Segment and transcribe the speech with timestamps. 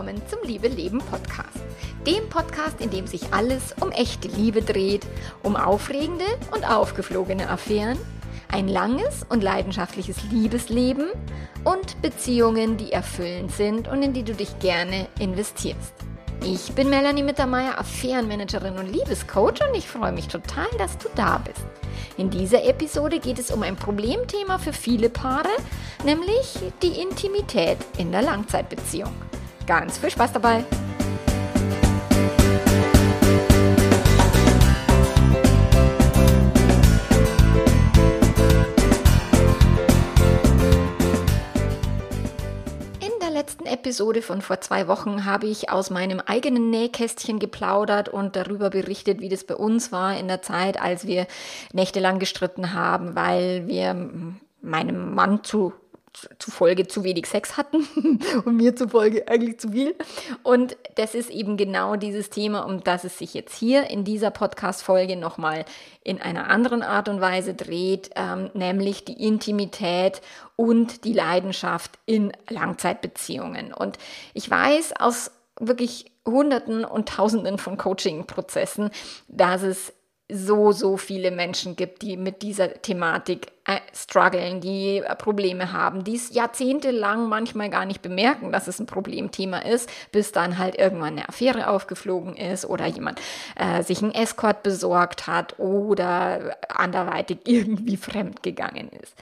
[0.00, 1.60] willkommen zum Liebe Leben Podcast.
[2.06, 5.06] Dem Podcast, in dem sich alles um echte Liebe dreht,
[5.42, 7.98] um aufregende und aufgeflogene Affären,
[8.48, 11.08] ein langes und leidenschaftliches Liebesleben
[11.64, 15.92] und Beziehungen, die erfüllend sind und in die du dich gerne investierst.
[16.42, 21.42] Ich bin Melanie Mittermeier, Affärenmanagerin und Liebescoach und ich freue mich total, dass du da
[21.44, 21.66] bist.
[22.16, 25.50] In dieser Episode geht es um ein Problemthema für viele Paare,
[26.06, 29.12] nämlich die Intimität in der Langzeitbeziehung.
[29.70, 30.64] Ganz viel Spaß dabei!
[43.64, 49.20] Episode von vor zwei Wochen habe ich aus meinem eigenen Nähkästchen geplaudert und darüber berichtet,
[49.20, 51.28] wie das bei uns war in der Zeit, als wir
[51.72, 53.94] nächtelang gestritten haben, weil wir
[54.62, 55.72] meinem Mann zu
[56.38, 57.86] zufolge zu wenig Sex hatten
[58.44, 59.94] und mir zufolge eigentlich zu viel.
[60.42, 64.30] Und das ist eben genau dieses Thema, um das es sich jetzt hier in dieser
[64.30, 65.64] Podcast-Folge nochmal
[66.02, 70.20] in einer anderen Art und Weise dreht, ähm, nämlich die Intimität
[70.56, 73.72] und die Leidenschaft in Langzeitbeziehungen.
[73.72, 73.98] Und
[74.34, 78.90] ich weiß aus wirklich Hunderten und Tausenden von Coaching-Prozessen,
[79.28, 79.92] dass es
[80.32, 86.04] so, so viele Menschen gibt, die mit dieser Thematik äh, strugglen, die äh, Probleme haben,
[86.04, 90.76] die es jahrzehntelang manchmal gar nicht bemerken, dass es ein Problemthema ist, bis dann halt
[90.76, 93.20] irgendwann eine Affäre aufgeflogen ist oder jemand
[93.56, 99.14] äh, sich einen Escort besorgt hat oder anderweitig irgendwie fremd gegangen ist.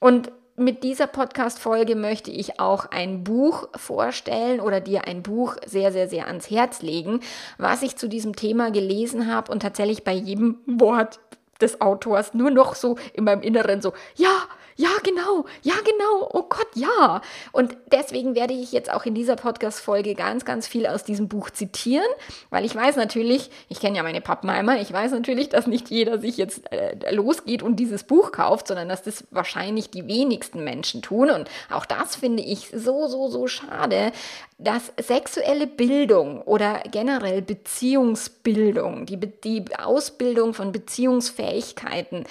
[0.00, 5.92] Und mit dieser Podcast-Folge möchte ich auch ein Buch vorstellen oder dir ein Buch sehr,
[5.92, 7.20] sehr, sehr ans Herz legen,
[7.58, 11.20] was ich zu diesem Thema gelesen habe und tatsächlich bei jedem Wort
[11.60, 14.42] des Autors nur noch so in meinem Inneren so, ja,
[14.76, 17.20] ja, genau, ja, genau, oh Gott, ja.
[17.52, 21.50] Und deswegen werde ich jetzt auch in dieser Podcast-Folge ganz, ganz viel aus diesem Buch
[21.50, 22.06] zitieren,
[22.50, 26.18] weil ich weiß natürlich, ich kenne ja meine Pappenheimer, ich weiß natürlich, dass nicht jeder
[26.18, 31.02] sich jetzt äh, losgeht und dieses Buch kauft, sondern dass das wahrscheinlich die wenigsten Menschen
[31.02, 31.30] tun.
[31.30, 34.12] Und auch das finde ich so, so, so schade,
[34.58, 42.24] dass sexuelle Bildung oder generell Beziehungsbildung, die, die Ausbildung von Beziehungsfähigkeiten,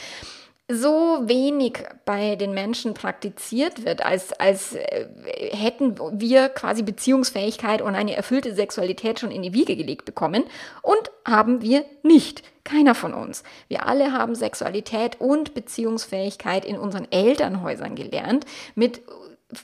[0.75, 5.07] so wenig bei den Menschen praktiziert wird, als, als äh,
[5.51, 10.43] hätten wir quasi Beziehungsfähigkeit und eine erfüllte Sexualität schon in die Wiege gelegt bekommen
[10.81, 12.43] und haben wir nicht.
[12.63, 13.43] Keiner von uns.
[13.69, 18.45] Wir alle haben Sexualität und Beziehungsfähigkeit in unseren Elternhäusern gelernt
[18.75, 19.01] mit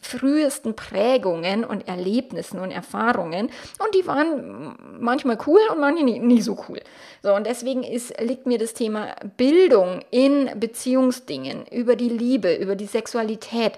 [0.01, 3.49] frühesten Prägungen und Erlebnissen und Erfahrungen
[3.79, 6.81] und die waren manchmal cool und manche nicht, nicht so cool.
[7.23, 12.75] So und deswegen ist, liegt mir das Thema Bildung in Beziehungsdingen über die Liebe, über
[12.75, 13.73] die Sexualität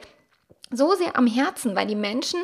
[0.72, 2.40] so sehr am Herzen, weil die Menschen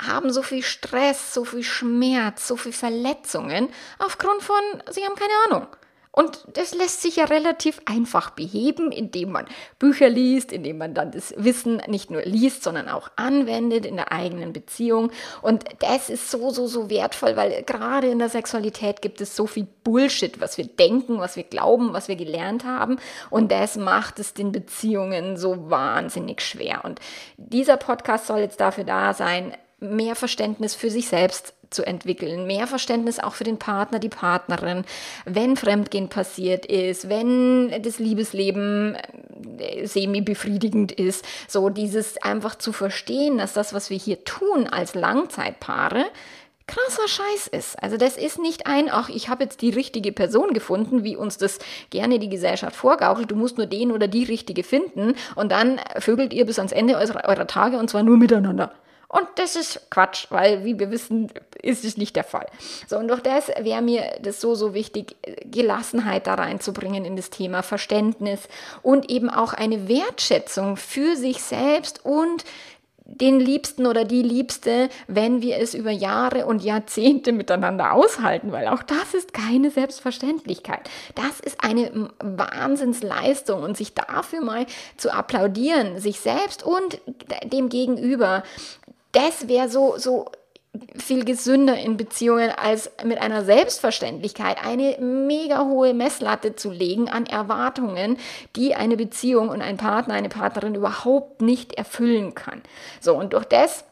[0.00, 3.68] haben so viel Stress, so viel Schmerz, so viel Verletzungen
[3.98, 5.66] aufgrund von, sie haben keine Ahnung.
[6.14, 9.46] Und das lässt sich ja relativ einfach beheben, indem man
[9.78, 14.12] Bücher liest, indem man dann das Wissen nicht nur liest, sondern auch anwendet in der
[14.12, 15.10] eigenen Beziehung.
[15.40, 19.46] Und das ist so, so, so wertvoll, weil gerade in der Sexualität gibt es so
[19.46, 22.98] viel Bullshit, was wir denken, was wir glauben, was wir gelernt haben.
[23.30, 26.84] Und das macht es den Beziehungen so wahnsinnig schwer.
[26.84, 27.00] Und
[27.38, 32.66] dieser Podcast soll jetzt dafür da sein, mehr Verständnis für sich selbst zu entwickeln, mehr
[32.66, 34.84] Verständnis auch für den Partner, die Partnerin,
[35.24, 38.96] wenn Fremdgehen passiert ist, wenn das Liebesleben
[39.58, 44.94] äh, semi-befriedigend ist, so dieses einfach zu verstehen, dass das, was wir hier tun als
[44.94, 46.06] Langzeitpaare,
[46.66, 47.82] krasser Scheiß ist.
[47.82, 51.36] Also das ist nicht ein, ach, ich habe jetzt die richtige Person gefunden, wie uns
[51.36, 51.58] das
[51.90, 56.32] gerne die Gesellschaft vorgaukelt, du musst nur den oder die richtige finden und dann vögelt
[56.32, 58.72] ihr bis ans Ende eurer, eurer Tage und zwar nur miteinander.
[59.12, 61.30] Und das ist Quatsch, weil, wie wir wissen,
[61.60, 62.46] ist es nicht der Fall.
[62.88, 67.28] So, und durch das wäre mir das so, so wichtig, Gelassenheit da reinzubringen in das
[67.28, 68.48] Thema Verständnis
[68.80, 72.44] und eben auch eine Wertschätzung für sich selbst und
[73.04, 78.68] den Liebsten oder die Liebste, wenn wir es über Jahre und Jahrzehnte miteinander aushalten, weil
[78.68, 80.88] auch das ist keine Selbstverständlichkeit.
[81.14, 84.64] Das ist eine Wahnsinnsleistung und sich dafür mal
[84.96, 87.00] zu applaudieren, sich selbst und
[87.44, 88.44] dem Gegenüber,
[89.12, 90.26] das wäre so, so
[90.96, 97.26] viel gesünder in Beziehungen, als mit einer Selbstverständlichkeit eine mega hohe Messlatte zu legen an
[97.26, 98.16] Erwartungen,
[98.56, 102.62] die eine Beziehung und ein Partner, eine Partnerin überhaupt nicht erfüllen kann.
[103.00, 103.84] So, und durch das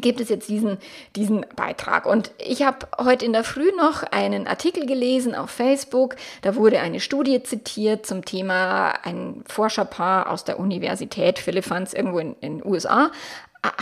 [0.00, 0.78] gibt es jetzt diesen,
[1.16, 2.06] diesen Beitrag.
[2.06, 6.16] Und ich habe heute in der Früh noch einen Artikel gelesen auf Facebook.
[6.42, 12.36] Da wurde eine Studie zitiert zum Thema ein Forscherpaar aus der Universität Philippans irgendwo in
[12.40, 13.10] den USA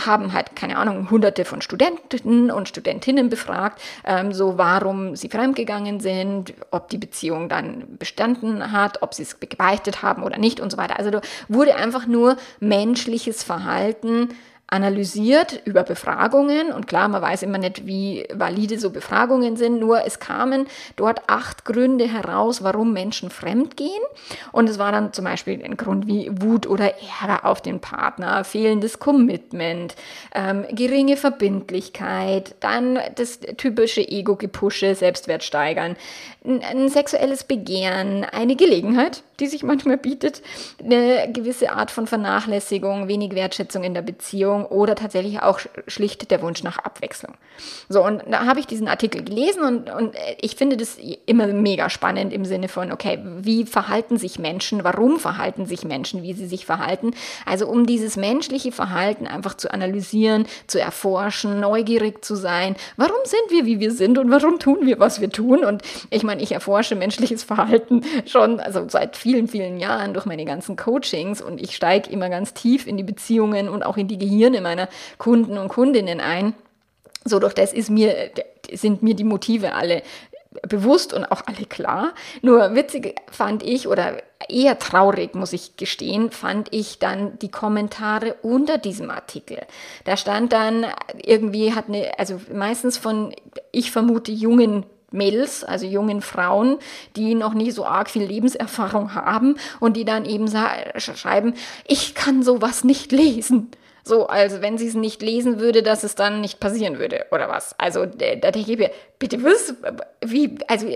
[0.03, 5.99] haben halt, keine Ahnung, hunderte von Studenten und Studentinnen befragt, ähm, so warum sie fremdgegangen
[5.99, 10.71] sind, ob die Beziehung dann bestanden hat, ob sie es gebeichtet haben oder nicht und
[10.71, 10.97] so weiter.
[10.97, 14.29] Also da wurde einfach nur menschliches Verhalten
[14.67, 16.71] analysiert über Befragungen.
[16.71, 21.21] Und klar, man weiß immer nicht, wie valide so Befragungen sind, nur es kamen dort
[21.27, 24.01] acht Gründe heraus, warum Menschen fremd gehen.
[24.51, 28.43] Und es war dann zum Beispiel ein Grund wie Wut oder Ärger auf den Partner,
[28.43, 29.95] fehlendes Commitment,
[30.33, 35.95] ähm, geringe Verbindlichkeit, dann das typische Ego-Gepusche, Selbstwert steigern,
[36.45, 40.41] ein, sexuelles Begehren, eine Gelegenheit, die sich manchmal bietet,
[40.83, 46.41] eine gewisse Art von Vernachlässigung, wenig Wertschätzung in der Beziehung oder tatsächlich auch schlicht der
[46.41, 47.33] Wunsch nach Abwechslung.
[47.89, 51.89] So, und da habe ich diesen Artikel gelesen und, und ich finde das immer mega
[51.89, 56.47] spannend im Sinne von, okay, wie verhalten sich Menschen, warum verhalten sich Menschen, wie sie
[56.47, 57.11] sich verhalten.
[57.45, 62.75] Also um dieses menschliche Verhalten einfach zu analysieren, zu erforschen, neugierig zu sein.
[62.97, 65.65] Warum sind wir, wie wir sind und warum tun wir, was wir tun?
[65.65, 70.45] Und ich meine, ich erforsche menschliches Verhalten schon, also seit vielen, vielen Jahren durch meine
[70.45, 74.17] ganzen Coachings und ich steige immer ganz tief in die Beziehungen und auch in die
[74.17, 76.53] Gehirne meiner Kunden und Kundinnen ein.
[77.23, 78.31] So, durch das ist mir,
[78.71, 80.03] sind mir die Motive alle
[80.63, 82.13] bewusst und auch alle klar.
[82.41, 88.35] Nur witzig fand ich oder eher traurig, muss ich gestehen, fand ich dann die Kommentare
[88.41, 89.59] unter diesem Artikel.
[90.03, 90.85] Da stand dann
[91.21, 93.33] irgendwie hat eine, also meistens von,
[93.71, 94.85] ich vermute, jungen
[95.15, 96.77] Mädels, also jungen Frauen,
[97.15, 100.47] die noch nie so arg viel Lebenserfahrung haben und die dann eben
[100.97, 101.55] schreiben,
[101.87, 103.71] ich kann sowas nicht lesen.
[104.07, 107.49] So, also wenn sie es nicht lesen würde, dass es dann nicht passieren würde, oder
[107.49, 107.73] was?
[107.79, 109.73] Also da denke ich mir, bitte was?
[110.23, 110.87] Wie, also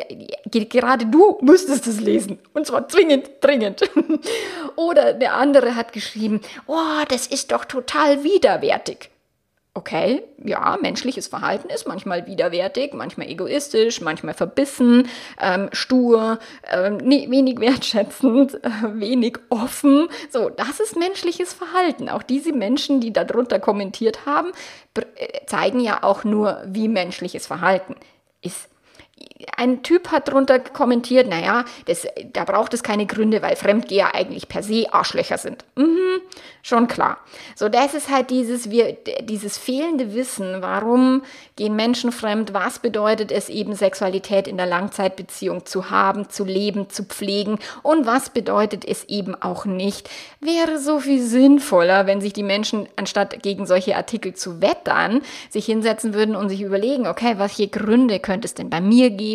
[0.46, 2.38] gerade du müsstest es lesen.
[2.54, 3.82] Und zwar zwingend, dringend.
[4.76, 9.10] oder der andere hat geschrieben, oh, das ist doch total widerwärtig
[9.74, 15.08] okay, ja, menschliches Verhalten ist manchmal widerwärtig, manchmal egoistisch, manchmal verbissen,
[15.40, 16.40] ähm, stur,
[16.72, 20.10] ähm, wenig wertschätzend, äh, wenig offen.
[20.30, 22.10] So, das ist menschliches Verhalten.
[22.10, 24.52] Auch diese Menschen, die darunter kommentiert haben,
[24.96, 27.96] äh, zeigen ja auch nur, wie menschliches Verhalten
[28.42, 28.70] ist
[29.56, 34.50] ein Typ hat drunter kommentiert, naja, das, da braucht es keine Gründe, weil Fremdgeher eigentlich
[34.50, 35.64] per se Arschlöcher sind.
[35.76, 36.22] Mhm,
[36.62, 37.20] schon klar.
[37.56, 41.24] So, das ist halt dieses, wir, dieses fehlende Wissen, warum
[41.56, 46.90] gehen Menschen fremd, was bedeutet es eben Sexualität in der Langzeitbeziehung zu haben, zu leben,
[46.90, 50.10] zu pflegen und was bedeutet es eben auch nicht.
[50.42, 55.66] Wäre so viel sinnvoller, wenn sich die Menschen, anstatt gegen solche Artikel zu wettern, sich
[55.66, 59.29] hinsetzen würden und sich überlegen, okay, welche Gründe könnte es denn bei mir geben?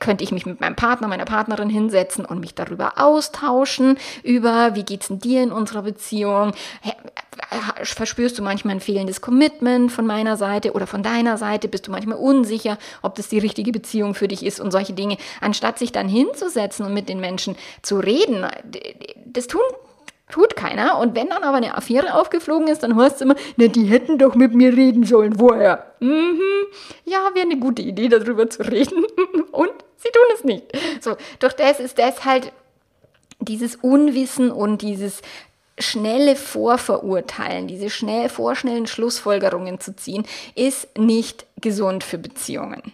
[0.00, 4.82] Könnte ich mich mit meinem Partner, meiner Partnerin hinsetzen und mich darüber austauschen, über wie
[4.82, 6.52] geht's denn dir in unserer Beziehung?
[7.82, 11.68] Verspürst du manchmal ein fehlendes Commitment von meiner Seite oder von deiner Seite?
[11.68, 15.16] Bist du manchmal unsicher, ob das die richtige Beziehung für dich ist und solche Dinge?
[15.40, 18.46] Anstatt sich dann hinzusetzen und mit den Menschen zu reden,
[19.26, 19.62] das tun
[20.30, 20.98] Tut keiner.
[20.98, 24.18] Und wenn dann aber eine Affäre aufgeflogen ist, dann heißt es immer, na, die hätten
[24.18, 25.92] doch mit mir reden sollen vorher.
[26.00, 26.40] Mhm.
[27.04, 29.04] Ja, wäre eine gute Idee, darüber zu reden.
[29.52, 30.64] Und sie tun es nicht.
[31.00, 32.52] So, durch das ist das halt
[33.40, 35.20] dieses Unwissen und dieses
[35.78, 42.92] schnelle Vorverurteilen, diese schnell, vorschnellen Schlussfolgerungen zu ziehen, ist nicht gesund für Beziehungen.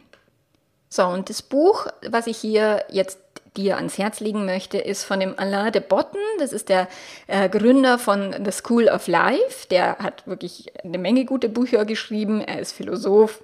[0.89, 3.19] So, und das Buch, was ich hier jetzt
[3.57, 6.21] dir ans Herz legen möchte, ist von dem Alain de Botten.
[6.39, 6.89] Das ist der
[7.27, 9.67] äh, Gründer von The School of Life.
[9.71, 12.41] Der hat wirklich eine Menge gute Bücher geschrieben.
[12.41, 13.43] Er ist Philosoph,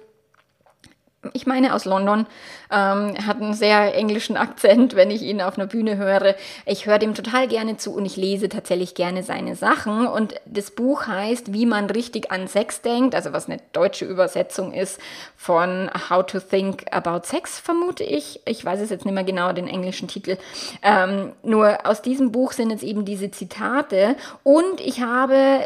[1.33, 2.27] ich meine aus London,
[2.71, 6.35] ähm, hat einen sehr englischen Akzent, wenn ich ihn auf einer Bühne höre.
[6.65, 10.07] Ich höre dem total gerne zu und ich lese tatsächlich gerne seine Sachen.
[10.07, 14.73] Und das Buch heißt, wie man richtig an Sex denkt, also was eine deutsche Übersetzung
[14.73, 14.99] ist
[15.35, 18.41] von How to Think About Sex, vermute ich.
[18.45, 20.37] Ich weiß es jetzt nicht mehr genau, den englischen Titel.
[20.81, 25.61] Ähm, nur aus diesem Buch sind jetzt eben diese Zitate und ich habe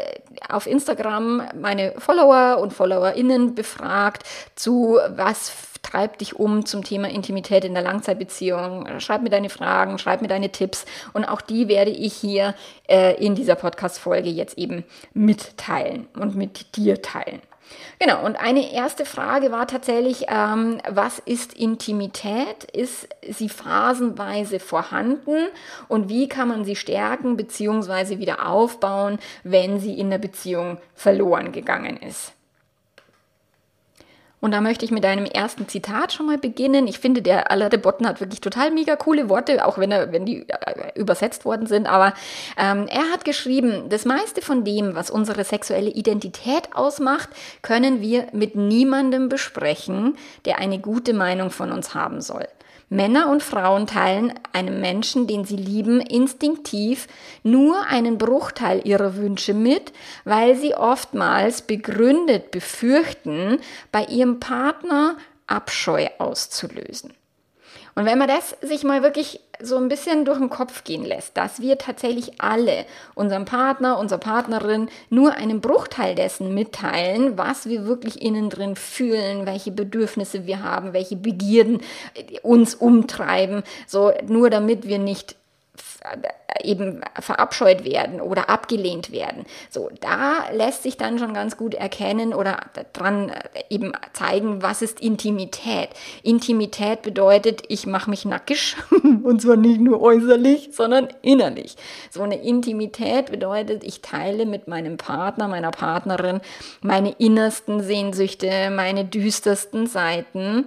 [0.48, 5.50] auf Instagram meine Follower und FollowerInnen befragt zu was
[5.82, 9.00] treibt dich um zum Thema Intimität in der Langzeitbeziehung.
[9.00, 12.54] Schreib mir deine Fragen, schreib mir deine Tipps und auch die werde ich hier
[12.88, 17.42] äh, in dieser Podcast-Folge jetzt eben mitteilen und mit dir teilen.
[17.98, 22.64] Genau, und eine erste Frage war tatsächlich, ähm, was ist Intimität?
[22.72, 25.48] Ist sie phasenweise vorhanden
[25.88, 28.18] und wie kann man sie stärken bzw.
[28.18, 32.32] wieder aufbauen, wenn sie in der Beziehung verloren gegangen ist?
[34.42, 36.88] Und da möchte ich mit einem ersten Zitat schon mal beginnen.
[36.88, 40.10] Ich finde, der Alain de Botten hat wirklich total mega coole Worte, auch wenn, er,
[40.10, 41.86] wenn die äh, übersetzt worden sind.
[41.86, 42.12] Aber
[42.58, 47.28] ähm, er hat geschrieben, das meiste von dem, was unsere sexuelle Identität ausmacht,
[47.62, 52.48] können wir mit niemandem besprechen, der eine gute Meinung von uns haben soll.
[52.92, 57.08] Männer und Frauen teilen einem Menschen, den sie lieben, instinktiv
[57.42, 59.94] nur einen Bruchteil ihrer Wünsche mit,
[60.24, 63.60] weil sie oftmals begründet befürchten,
[63.92, 67.14] bei ihrem Partner Abscheu auszulösen.
[67.94, 71.36] Und wenn man das sich mal wirklich so ein bisschen durch den Kopf gehen lässt,
[71.36, 77.86] dass wir tatsächlich alle unserem Partner, unserer Partnerin nur einen Bruchteil dessen mitteilen, was wir
[77.86, 81.80] wirklich innen drin fühlen, welche Bedürfnisse wir haben, welche Begierden
[82.42, 85.36] uns umtreiben, so nur damit wir nicht
[86.62, 89.44] eben verabscheut werden oder abgelehnt werden.
[89.70, 92.58] So, da lässt sich dann schon ganz gut erkennen oder
[92.92, 95.90] dran äh, eben zeigen, was ist Intimität.
[96.22, 98.76] Intimität bedeutet, ich mache mich nackig
[99.22, 101.76] und zwar nicht nur äußerlich, sondern innerlich.
[102.10, 106.40] So eine Intimität bedeutet, ich teile mit meinem Partner, meiner Partnerin
[106.80, 110.66] meine innersten Sehnsüchte, meine düstersten Seiten,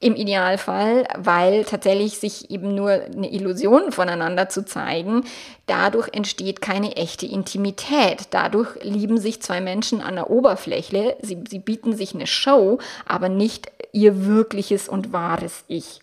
[0.00, 5.24] im Idealfall, weil tatsächlich sich eben nur eine Illusion voneinander zu zeigen,
[5.66, 8.28] dadurch entsteht keine echte Intimität.
[8.30, 13.28] Dadurch lieben sich zwei Menschen an der Oberfläche, sie, sie bieten sich eine Show, aber
[13.28, 16.00] nicht ihr wirkliches und wahres Ich.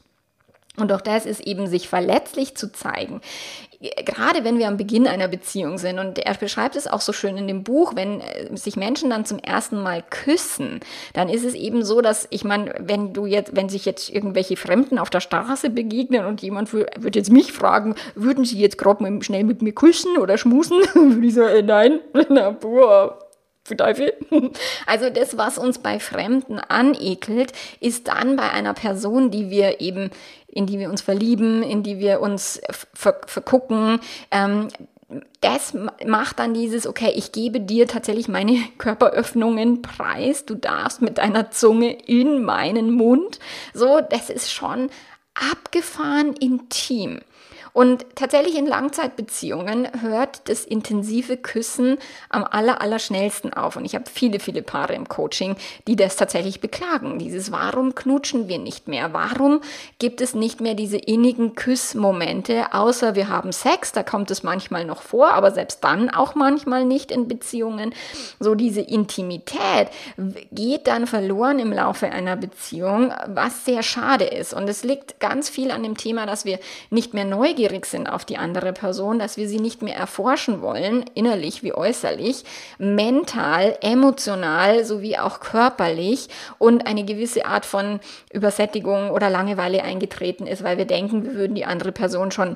[0.78, 3.22] Und auch das ist eben, sich verletzlich zu zeigen.
[3.80, 7.38] Gerade wenn wir am Beginn einer Beziehung sind, und er beschreibt es auch so schön
[7.38, 10.80] in dem Buch, wenn äh, sich Menschen dann zum ersten Mal küssen,
[11.14, 14.58] dann ist es eben so, dass, ich meine, wenn du jetzt, wenn sich jetzt irgendwelche
[14.58, 18.96] Fremden auf der Straße begegnen und jemand würde jetzt mich fragen, würden sie jetzt gerade
[19.22, 20.80] schnell mit mir küssen oder schmusen?
[20.94, 23.25] würde ich sagen, äh, nein, na, boah,
[24.86, 30.12] Also das, was uns bei Fremden anekelt, ist dann bei einer Person, die wir eben,
[30.48, 32.62] in die wir uns verlieben, in die wir uns
[32.94, 34.00] ver vergucken,
[34.32, 34.70] ähm,
[35.42, 41.18] das macht dann dieses, okay, ich gebe dir tatsächlich meine Körperöffnungen preis, du darfst mit
[41.18, 43.40] deiner Zunge in meinen Mund.
[43.74, 44.90] So, das ist schon
[45.34, 47.20] abgefahren intim.
[47.76, 51.98] Und tatsächlich in Langzeitbeziehungen hört das intensive Küssen
[52.30, 53.76] am aller, aller schnellsten auf.
[53.76, 57.20] Und ich habe viele, viele Paare im Coaching, die das tatsächlich beklagen.
[57.20, 59.12] Dieses, warum knutschen wir nicht mehr?
[59.12, 59.60] Warum
[60.00, 64.86] gibt es nicht mehr diese innigen Küssmomente, außer wir haben Sex, da kommt es manchmal
[64.86, 67.94] noch vor, aber selbst dann auch manchmal nicht in Beziehungen.
[68.40, 69.90] So diese Intimität
[70.54, 74.54] geht dann verloren im Laufe einer Beziehung, was sehr schade ist.
[74.54, 78.08] Und es liegt ganz viel an dem Thema, dass wir nicht mehr neugierig neugierig sind
[78.08, 82.44] auf die andere Person, dass wir sie nicht mehr erforschen wollen, innerlich wie äußerlich,
[82.78, 86.30] mental, emotional sowie auch körperlich
[86.60, 88.00] und eine gewisse Art von
[88.32, 92.56] Übersättigung oder Langeweile eingetreten ist, weil wir denken, wir würden die andere Person schon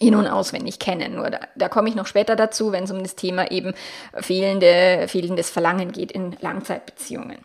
[0.00, 1.16] in- und auswendig kennen.
[1.16, 3.74] Nur da, da komme ich noch später dazu, wenn es um das Thema eben
[4.14, 7.38] fehlende, fehlendes Verlangen geht in Langzeitbeziehungen.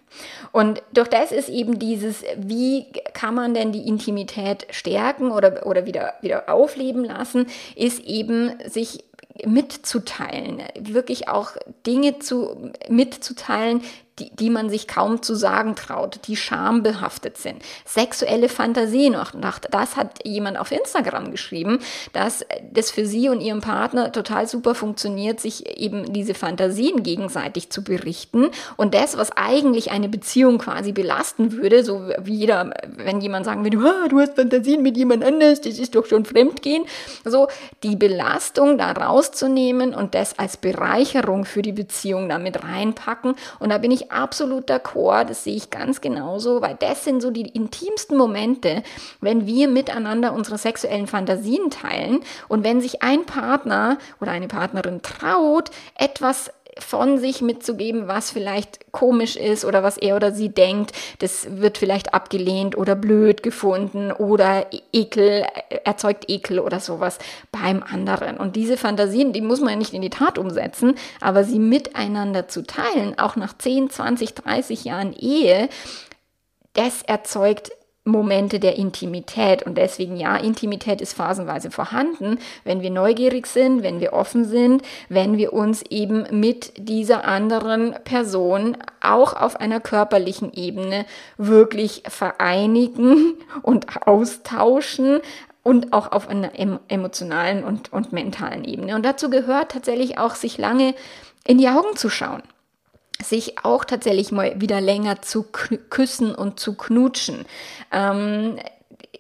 [0.52, 5.86] Und durch das ist eben dieses, wie kann man denn die Intimität stärken oder, oder
[5.86, 9.04] wieder, wieder aufleben lassen, ist eben sich
[9.46, 11.52] mitzuteilen, wirklich auch
[11.86, 13.82] Dinge zu, mitzuteilen,
[14.20, 17.64] die, die man sich kaum zu sagen traut, die schambehaftet sind.
[17.86, 19.32] Sexuelle Fantasien, auch
[19.72, 21.80] das hat jemand auf Instagram geschrieben,
[22.14, 27.70] dass das für sie und ihren Partner total super funktioniert, sich eben diese Fantasien gegenseitig
[27.70, 33.22] zu berichten und das, was eigentlich eine Beziehung quasi belasten würde, so wie jeder, wenn
[33.22, 36.86] jemand sagen würde, ah, du hast Fantasien mit jemand anders, das ist doch schon Fremdgehen,
[37.24, 37.48] so
[37.84, 43.36] die Belastung da rauszunehmen und das als Bereicherung für die Beziehung damit reinpacken.
[43.60, 47.22] Und da bin ich ich absolut d'accord, das sehe ich ganz genauso, weil das sind
[47.22, 48.84] so die intimsten Momente,
[49.20, 55.02] wenn wir miteinander unsere sexuellen Fantasien teilen und wenn sich ein Partner oder eine Partnerin
[55.02, 56.52] traut, etwas
[56.84, 61.78] von sich mitzugeben, was vielleicht komisch ist oder was er oder sie denkt, das wird
[61.78, 65.46] vielleicht abgelehnt oder blöd gefunden oder Ekel,
[65.84, 67.20] erzeugt Ekel oder sowas
[67.52, 68.38] beim anderen.
[68.38, 72.48] Und diese Fantasien, die muss man ja nicht in die Tat umsetzen, aber sie miteinander
[72.48, 75.70] zu teilen, auch nach 10, 20, 30 Jahren Ehe,
[76.74, 77.72] das erzeugt
[78.04, 79.64] Momente der Intimität.
[79.64, 84.82] Und deswegen ja, Intimität ist phasenweise vorhanden, wenn wir neugierig sind, wenn wir offen sind,
[85.10, 91.06] wenn wir uns eben mit dieser anderen Person auch auf einer körperlichen Ebene
[91.38, 95.20] wirklich vereinigen und austauschen,
[95.64, 96.54] und auch auf einer
[96.88, 98.96] emotionalen und, und mentalen Ebene.
[98.96, 100.96] Und dazu gehört tatsächlich auch, sich lange
[101.46, 102.42] in die Augen zu schauen
[103.24, 107.46] sich auch tatsächlich mal wieder länger zu küssen und zu knutschen.
[107.92, 108.58] Ähm,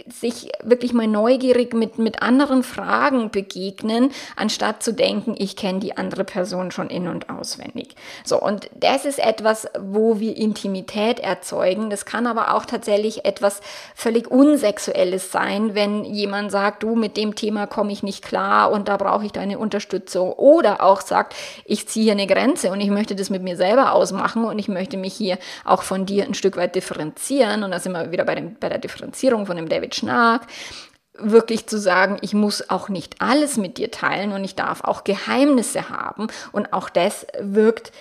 [0.07, 5.97] sich wirklich mal neugierig mit, mit anderen Fragen begegnen, anstatt zu denken, ich kenne die
[5.97, 7.95] andere Person schon in- und auswendig.
[8.23, 11.89] So, und das ist etwas, wo wir Intimität erzeugen.
[11.89, 13.61] Das kann aber auch tatsächlich etwas
[13.93, 18.87] völlig Unsexuelles sein, wenn jemand sagt, du, mit dem Thema komme ich nicht klar und
[18.87, 20.31] da brauche ich deine Unterstützung.
[20.33, 23.93] Oder auch sagt, ich ziehe hier eine Grenze und ich möchte das mit mir selber
[23.93, 27.63] ausmachen und ich möchte mich hier auch von dir ein Stück weit differenzieren.
[27.63, 30.41] Und da sind wir wieder bei, dem, bei der Differenzierung von dem David Schnack,
[31.15, 35.03] wirklich zu sagen, ich muss auch nicht alles mit dir teilen und ich darf auch
[35.03, 37.91] Geheimnisse haben und auch das wirkt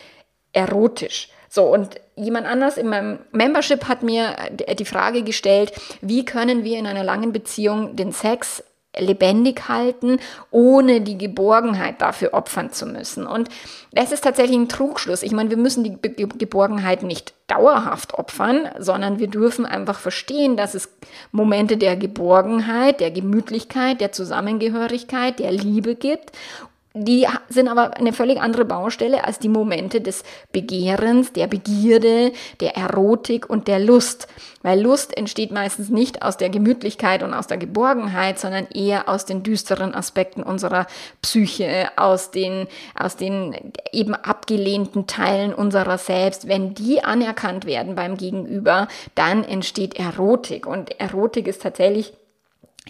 [0.53, 1.29] erotisch.
[1.49, 4.37] So, und jemand anders in meinem Membership hat mir
[4.79, 5.73] die Frage gestellt,
[6.03, 8.63] wie können wir in einer langen Beziehung den Sex
[8.99, 10.19] lebendig halten,
[10.51, 13.27] ohne die Geborgenheit dafür opfern zu müssen.
[13.27, 13.49] Und
[13.93, 15.23] das ist tatsächlich ein Trugschluss.
[15.23, 15.97] Ich meine, wir müssen die
[16.39, 20.89] Geborgenheit nicht dauerhaft opfern, sondern wir dürfen einfach verstehen, dass es
[21.33, 26.33] Momente der Geborgenheit, der Gemütlichkeit, der Zusammengehörigkeit, der Liebe gibt
[26.93, 32.77] die sind aber eine völlig andere Baustelle als die Momente des Begehrens, der Begierde, der
[32.77, 34.27] Erotik und der Lust.
[34.63, 39.25] Weil Lust entsteht meistens nicht aus der Gemütlichkeit und aus der Geborgenheit, sondern eher aus
[39.25, 40.89] den düsteren Aspekten unserer
[41.23, 42.67] Psyche, aus den,
[42.99, 46.49] aus den eben abgelehnten Teilen unserer selbst.
[46.49, 50.67] Wenn die anerkannt werden beim Gegenüber, dann entsteht Erotik.
[50.67, 52.15] Und Erotik ist tatsächlich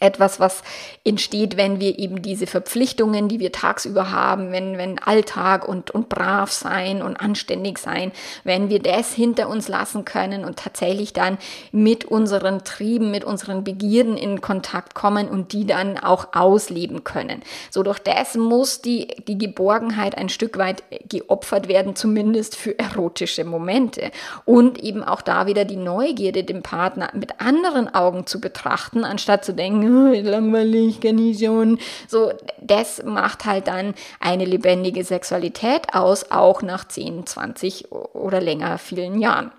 [0.00, 0.62] etwas, was
[1.04, 6.08] entsteht, wenn wir eben diese Verpflichtungen, die wir tagsüber haben, wenn, wenn Alltag und, und
[6.08, 8.10] brav sein und anständig sein,
[8.42, 11.38] wenn wir das hinter uns lassen können und tatsächlich dann
[11.70, 17.42] mit unseren Trieben, mit unseren Begierden in Kontakt kommen und die dann auch ausleben können.
[17.70, 23.44] So durch das muss die, die Geborgenheit ein Stück weit geopfert werden, zumindest für erotische
[23.44, 24.10] Momente.
[24.46, 29.44] Und eben auch da wieder die Neugierde, dem Partner mit anderen Augen zu betrachten, anstatt
[29.44, 29.89] zu denken,
[30.22, 31.00] langweilig,
[31.38, 31.78] schon.
[32.08, 38.78] So, das macht halt dann eine lebendige Sexualität aus, auch nach 10, 20 oder länger
[38.78, 39.52] vielen Jahren.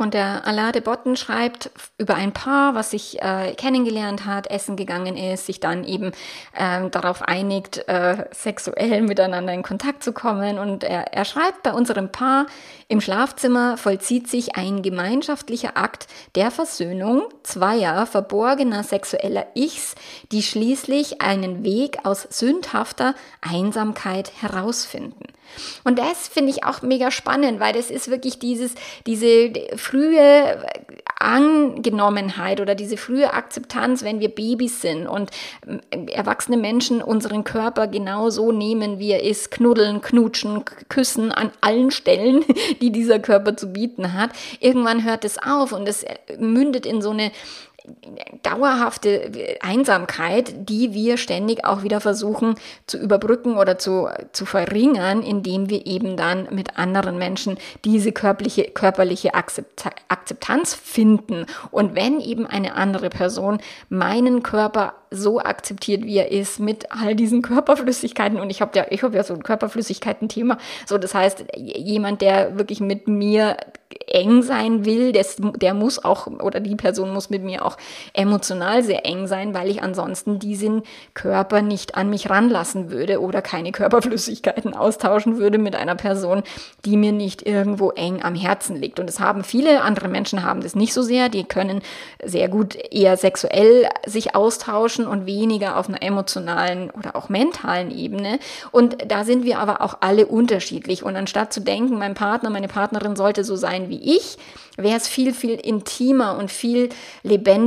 [0.00, 4.76] Und der Alain de Botten schreibt über ein Paar, was sich äh, kennengelernt hat, essen
[4.76, 6.12] gegangen ist, sich dann eben
[6.56, 10.58] äh, darauf einigt, äh, sexuell miteinander in Kontakt zu kommen.
[10.58, 12.46] Und er, er schreibt, bei unserem Paar
[12.88, 19.96] im Schlafzimmer vollzieht sich ein gemeinschaftlicher Akt der Versöhnung zweier verborgener sexueller Ichs,
[20.32, 25.26] die schließlich einen Weg aus sündhafter Einsamkeit herausfinden.
[25.84, 28.74] Und das finde ich auch mega spannend, weil das ist wirklich dieses,
[29.06, 30.64] diese frühe
[31.18, 35.30] Angenommenheit oder diese frühe Akzeptanz, wenn wir Babys sind und
[35.66, 41.50] ähm, erwachsene Menschen unseren Körper genau so nehmen, wie er ist, knuddeln, knutschen, küssen an
[41.60, 42.44] allen Stellen,
[42.80, 44.30] die dieser Körper zu bieten hat.
[44.60, 46.04] Irgendwann hört es auf und es
[46.38, 47.32] mündet in so eine
[48.42, 52.54] dauerhafte Einsamkeit, die wir ständig auch wieder versuchen
[52.86, 58.64] zu überbrücken oder zu, zu verringern, indem wir eben dann mit anderen Menschen diese körperliche,
[58.64, 61.46] körperliche Akzeptanz finden.
[61.70, 67.16] Und wenn eben eine andere Person meinen Körper so akzeptiert, wie er ist, mit all
[67.16, 72.20] diesen Körperflüssigkeiten, und ich habe ja, ich ja so ein Körperflüssigkeiten-Thema, so das heißt, jemand,
[72.20, 73.56] der wirklich mit mir
[74.06, 77.69] eng sein will, des, der muss auch, oder die Person muss mit mir auch
[78.12, 80.82] emotional sehr eng sein, weil ich ansonsten diesen
[81.14, 86.42] Körper nicht an mich ranlassen würde oder keine Körperflüssigkeiten austauschen würde mit einer Person,
[86.84, 89.00] die mir nicht irgendwo eng am Herzen liegt.
[89.00, 91.82] Und das haben viele andere Menschen haben das nicht so sehr, die können
[92.24, 98.38] sehr gut eher sexuell sich austauschen und weniger auf einer emotionalen oder auch mentalen Ebene.
[98.70, 101.02] Und da sind wir aber auch alle unterschiedlich.
[101.02, 104.38] Und anstatt zu denken, mein Partner, meine Partnerin sollte so sein wie ich,
[104.76, 106.88] wäre es viel, viel intimer und viel
[107.22, 107.59] lebendiger,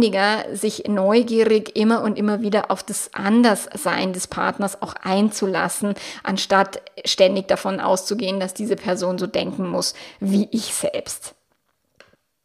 [0.53, 7.47] sich neugierig immer und immer wieder auf das Anderssein des Partners auch einzulassen, anstatt ständig
[7.47, 11.35] davon auszugehen, dass diese Person so denken muss wie ich selbst.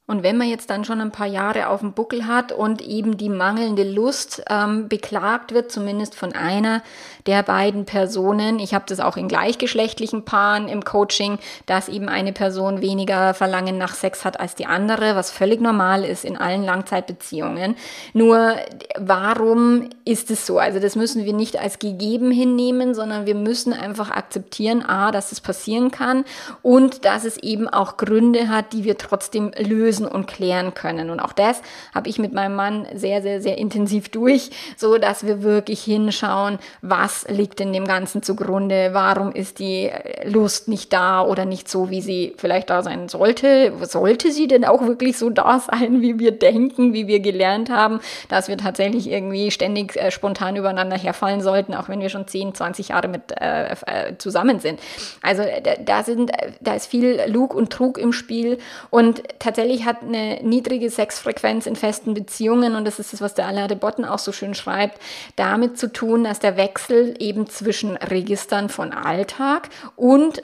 [0.08, 3.18] Und wenn man jetzt dann schon ein paar Jahre auf dem Buckel hat und eben
[3.18, 6.82] die mangelnde Lust ähm, beklagt wird, zumindest von einer
[7.26, 12.32] der beiden Personen, ich habe das auch in gleichgeschlechtlichen Paaren im Coaching, dass eben eine
[12.32, 16.64] Person weniger Verlangen nach Sex hat als die andere, was völlig normal ist in allen
[16.64, 17.76] Langzeitbeziehungen.
[18.14, 18.54] Nur
[18.98, 20.58] warum ist es so?
[20.58, 25.32] Also das müssen wir nicht als gegeben hinnehmen, sondern wir müssen einfach akzeptieren, a, dass
[25.32, 26.24] es passieren kann
[26.62, 31.10] und dass es eben auch Gründe hat, die wir trotzdem lösen lösen und klären können.
[31.10, 31.60] Und auch das
[31.94, 36.58] habe ich mit meinem Mann sehr, sehr, sehr intensiv durch, so dass wir wirklich hinschauen,
[36.82, 39.90] was liegt in dem Ganzen zugrunde, warum ist die
[40.24, 43.72] Lust nicht da oder nicht so, wie sie vielleicht da sein sollte.
[43.82, 48.00] Sollte sie denn auch wirklich so da sein, wie wir denken, wie wir gelernt haben,
[48.28, 52.54] dass wir tatsächlich irgendwie ständig äh, spontan übereinander herfallen sollten, auch wenn wir schon 10,
[52.54, 54.80] 20 Jahre mit äh, äh, zusammen sind.
[55.22, 55.42] Also
[55.84, 58.58] da sind, da ist viel Lug und Trug im Spiel
[58.90, 63.46] und tatsächlich hat eine niedrige Sexfrequenz in festen Beziehungen und das ist das, was der
[63.46, 65.00] Alain de Botten auch so schön schreibt,
[65.36, 70.42] damit zu tun, dass der Wechsel eben zwischen Registern von Alltag und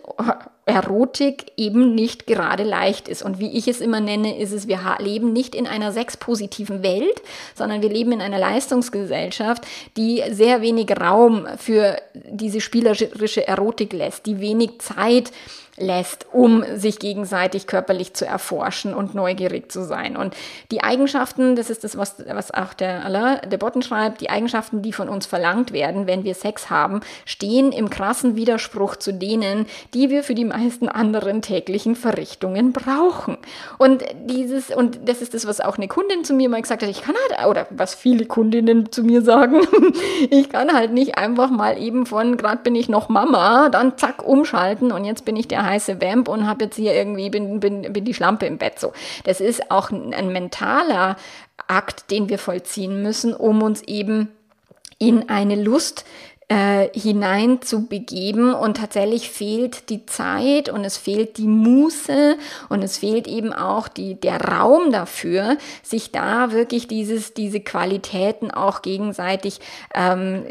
[0.66, 3.22] Erotik eben nicht gerade leicht ist.
[3.22, 7.22] Und wie ich es immer nenne, ist es, wir leben nicht in einer sexpositiven Welt,
[7.54, 9.66] sondern wir leben in einer Leistungsgesellschaft,
[9.98, 15.32] die sehr wenig Raum für diese spielerische Erotik lässt, die wenig Zeit
[15.76, 20.16] lässt, um sich gegenseitig körperlich zu erforschen und neugierig zu sein.
[20.16, 20.34] Und
[20.70, 24.82] die Eigenschaften, das ist das, was, was auch der Alain de Botten schreibt, die Eigenschaften,
[24.82, 29.66] die von uns verlangt werden, wenn wir Sex haben, stehen im krassen Widerspruch zu denen,
[29.94, 33.36] die wir für die meisten anderen täglichen Verrichtungen brauchen.
[33.78, 36.88] Und dieses, und das ist das, was auch eine Kundin zu mir mal gesagt hat,
[36.88, 39.60] ich kann halt, oder was viele Kundinnen zu mir sagen,
[40.30, 44.24] ich kann halt nicht einfach mal eben von, gerade bin ich noch Mama, dann zack,
[44.24, 47.92] umschalten und jetzt bin ich der heiße Vamp und habe jetzt hier irgendwie, bin, bin,
[47.92, 48.92] bin die Schlampe im Bett so.
[49.24, 51.16] Das ist auch ein mentaler
[51.66, 54.28] Akt, den wir vollziehen müssen, um uns eben
[54.98, 56.04] in eine Lust
[56.48, 62.36] äh, hinein zu begeben und tatsächlich fehlt die Zeit und es fehlt die Muße
[62.68, 68.50] und es fehlt eben auch die, der Raum dafür, sich da wirklich dieses, diese Qualitäten
[68.50, 69.60] auch gegenseitig
[69.94, 70.44] ähm,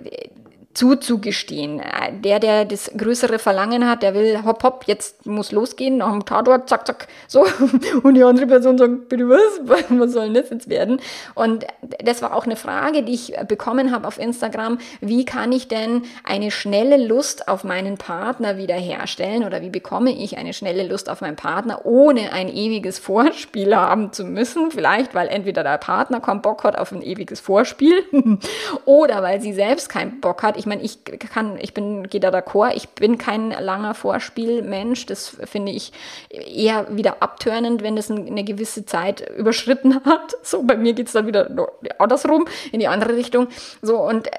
[0.74, 1.82] zuzugestehen.
[2.24, 6.26] Der, der das größere Verlangen hat, der will hopp, hopp, jetzt muss losgehen, nach dem
[6.26, 7.46] Tatort, zack, zack, so.
[8.04, 9.62] Und die andere Person sagt, bitte was?
[9.90, 11.00] Was soll denn das jetzt werden?
[11.36, 11.66] Und
[12.04, 14.80] das war auch eine Frage, die ich bekommen habe auf Instagram.
[15.02, 20.38] Wie kann ich denn eine schnelle Lust auf meinen Partner wiederherstellen oder wie bekomme ich
[20.38, 24.72] eine schnelle Lust auf meinen Partner, ohne ein ewiges Vorspiel haben zu müssen?
[24.72, 28.04] Vielleicht, weil entweder der Partner keinen Bock hat auf ein ewiges Vorspiel
[28.86, 32.74] oder weil sie selbst keinen Bock hat meine, ich kann, ich bin, gehe da d'accord,
[32.76, 35.06] ich bin kein langer Vorspielmensch.
[35.06, 35.92] Das finde ich
[36.30, 40.36] eher wieder abtörnend, wenn das eine gewisse Zeit überschritten hat.
[40.44, 41.50] So, bei mir geht es dann wieder
[41.98, 43.48] andersrum, in die andere Richtung.
[43.82, 44.30] So, und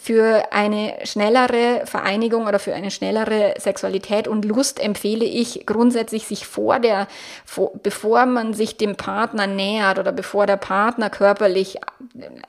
[0.00, 6.46] für eine schnellere Vereinigung oder für eine schnellere Sexualität und Lust empfehle ich grundsätzlich, sich
[6.46, 7.08] vor der,
[7.44, 11.78] vor, bevor man sich dem Partner nähert oder bevor der Partner körperlich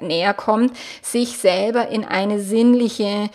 [0.01, 3.29] näher kommt, sich selber in eine sinnliche mnie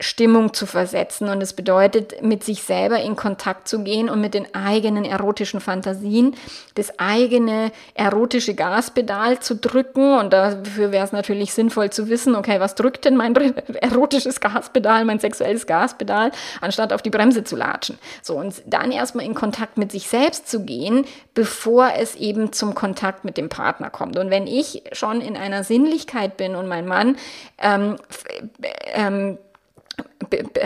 [0.00, 1.28] Stimmung zu versetzen.
[1.28, 5.60] Und es bedeutet, mit sich selber in Kontakt zu gehen und mit den eigenen erotischen
[5.60, 6.34] Fantasien,
[6.74, 10.18] das eigene erotische Gaspedal zu drücken.
[10.18, 13.34] Und dafür wäre es natürlich sinnvoll zu wissen, okay, was drückt denn mein
[13.80, 17.98] erotisches Gaspedal, mein sexuelles Gaspedal, anstatt auf die Bremse zu latschen.
[18.22, 22.74] So, und dann erstmal in Kontakt mit sich selbst zu gehen, bevor es eben zum
[22.74, 24.18] Kontakt mit dem Partner kommt.
[24.18, 27.16] Und wenn ich schon in einer Sinnlichkeit bin und mein Mann
[27.58, 27.96] ähm,
[28.94, 29.38] ähm,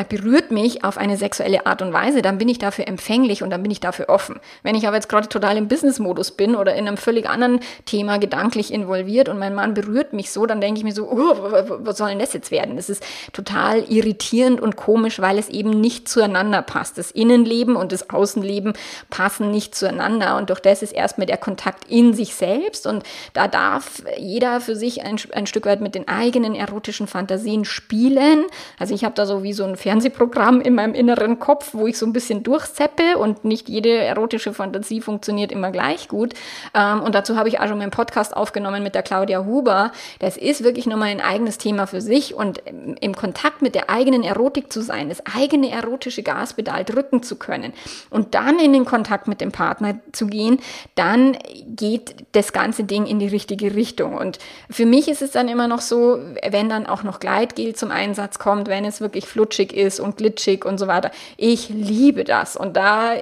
[0.09, 3.63] berührt mich auf eine sexuelle Art und Weise, dann bin ich dafür empfänglich und dann
[3.63, 4.41] bin ich dafür offen.
[4.63, 8.19] Wenn ich aber jetzt gerade total im Business-Modus bin oder in einem völlig anderen Thema
[8.19, 11.35] gedanklich involviert und mein Mann berührt mich so, dann denke ich mir so, oh,
[11.79, 12.77] was soll denn das jetzt werden?
[12.77, 16.99] Das ist total irritierend und komisch, weil es eben nicht zueinander passt.
[16.99, 18.75] Das Innenleben und das Außenleben
[19.09, 23.49] passen nicht zueinander und durch das ist erstmal der Kontakt in sich selbst und da
[23.49, 28.45] darf jeder für sich ein, ein Stück weit mit den eigenen erotischen Fantasien spielen.
[28.79, 31.99] Also ich habe da so wie so ein Fernsehprogramm in meinem inneren Kopf, wo ich
[31.99, 36.35] so ein bisschen durchzeppe und nicht jede erotische Fantasie funktioniert immer gleich gut.
[36.75, 39.93] Ähm, und dazu habe ich auch schon meinen Podcast aufgenommen mit der Claudia Huber.
[40.19, 42.63] Das ist wirklich nochmal ein eigenes Thema für sich und
[43.01, 47.73] im Kontakt mit der eigenen Erotik zu sein, das eigene erotische Gaspedal drücken zu können
[48.11, 50.59] und dann in den Kontakt mit dem Partner zu gehen,
[50.95, 54.17] dann geht das ganze Ding in die richtige Richtung.
[54.17, 54.39] Und
[54.71, 58.39] für mich ist es dann immer noch so, wenn dann auch noch Gleitgel zum Einsatz
[58.39, 61.13] kommt, wenn es wirklich flutschig ist und glitschig und so weiter.
[61.37, 62.57] Ich liebe das.
[62.57, 63.13] Und da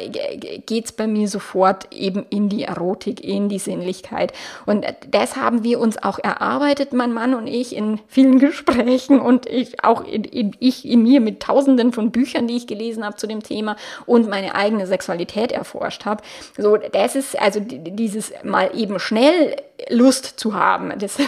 [0.64, 4.32] geht es bei mir sofort eben in die Erotik, in die Sinnlichkeit.
[4.64, 9.46] Und das haben wir uns auch erarbeitet, mein Mann und ich, in vielen Gesprächen und
[9.46, 13.16] ich auch in, in, ich in mir mit tausenden von Büchern, die ich gelesen habe
[13.16, 16.22] zu dem Thema und meine eigene Sexualität erforscht habe.
[16.56, 19.56] So, das ist also dieses mal eben schnell
[19.90, 20.92] Lust zu haben.
[21.02, 21.18] Das,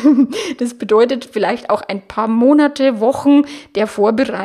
[0.58, 3.42] das bedeutet vielleicht auch ein paar Monate, Wochen
[3.74, 4.43] der Vorbereitung,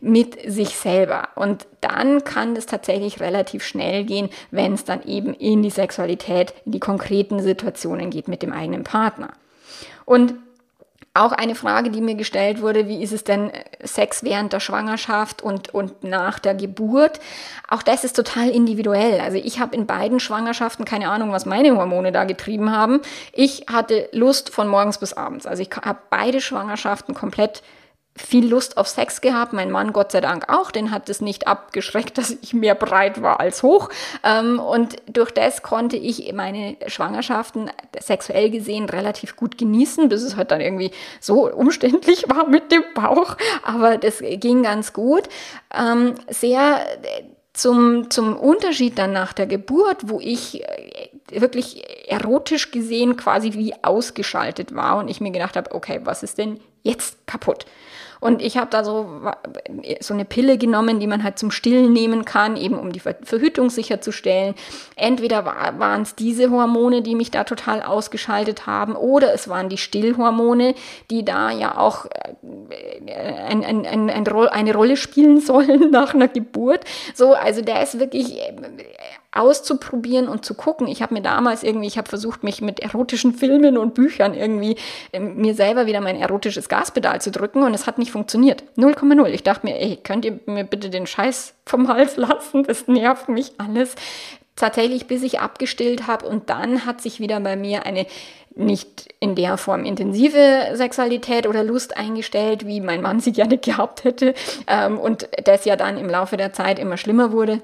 [0.00, 1.28] mit sich selber.
[1.34, 6.54] Und dann kann es tatsächlich relativ schnell gehen, wenn es dann eben in die Sexualität,
[6.64, 9.30] in die konkreten Situationen geht mit dem eigenen Partner.
[10.04, 10.34] Und
[11.14, 14.60] auch eine Frage, die mir gestellt wurde, wie ist es denn äh, Sex während der
[14.60, 17.20] Schwangerschaft und, und nach der Geburt?
[17.68, 19.20] Auch das ist total individuell.
[19.20, 23.00] Also ich habe in beiden Schwangerschaften keine Ahnung, was meine Hormone da getrieben haben.
[23.32, 25.46] Ich hatte Lust von morgens bis abends.
[25.46, 27.62] Also ich habe beide Schwangerschaften komplett
[28.14, 29.52] viel Lust auf Sex gehabt.
[29.52, 30.70] Mein Mann Gott sei Dank auch.
[30.70, 33.88] Den hat es nicht abgeschreckt, dass ich mehr breit war als hoch.
[34.22, 40.36] Ähm, und durch das konnte ich meine Schwangerschaften sexuell gesehen relativ gut genießen, bis es
[40.36, 43.36] halt dann irgendwie so umständlich war mit dem Bauch.
[43.62, 45.28] Aber das ging ganz gut.
[45.74, 46.84] Ähm, sehr
[47.54, 53.74] zum, zum Unterschied dann nach der Geburt, wo ich äh, wirklich erotisch gesehen quasi wie
[53.82, 57.66] ausgeschaltet war und ich mir gedacht habe, okay, was ist denn jetzt kaputt?
[58.22, 59.20] Und ich habe da so,
[59.98, 63.68] so eine Pille genommen, die man halt zum Stillen nehmen kann, eben um die Verhütung
[63.68, 64.54] sicherzustellen.
[64.94, 69.68] Entweder war, waren es diese Hormone, die mich da total ausgeschaltet haben, oder es waren
[69.68, 70.76] die Stillhormone,
[71.10, 76.84] die da ja auch äh, ein, ein, ein, eine Rolle spielen sollen nach einer Geburt.
[77.16, 78.52] So, also der ist wirklich äh,
[79.32, 80.86] auszuprobieren und zu gucken.
[80.86, 84.76] Ich habe mir damals irgendwie, ich habe versucht, mich mit erotischen Filmen und Büchern irgendwie
[85.12, 88.64] äh, mir selber wieder mein erotisches Gaspedal zu drücken und es hat nicht funktioniert.
[88.78, 89.26] 0,0.
[89.26, 92.64] Ich dachte mir, ey, könnt ihr mir bitte den Scheiß vom Hals lassen?
[92.64, 93.94] Das nervt mich alles.
[94.56, 98.06] Tatsächlich, bis ich abgestillt habe und dann hat sich wieder bei mir eine
[98.54, 104.04] nicht in der Form intensive Sexualität oder Lust eingestellt, wie mein Mann sie gerne gehabt
[104.04, 104.34] hätte
[104.66, 107.60] ähm, und das ja dann im Laufe der Zeit immer schlimmer wurde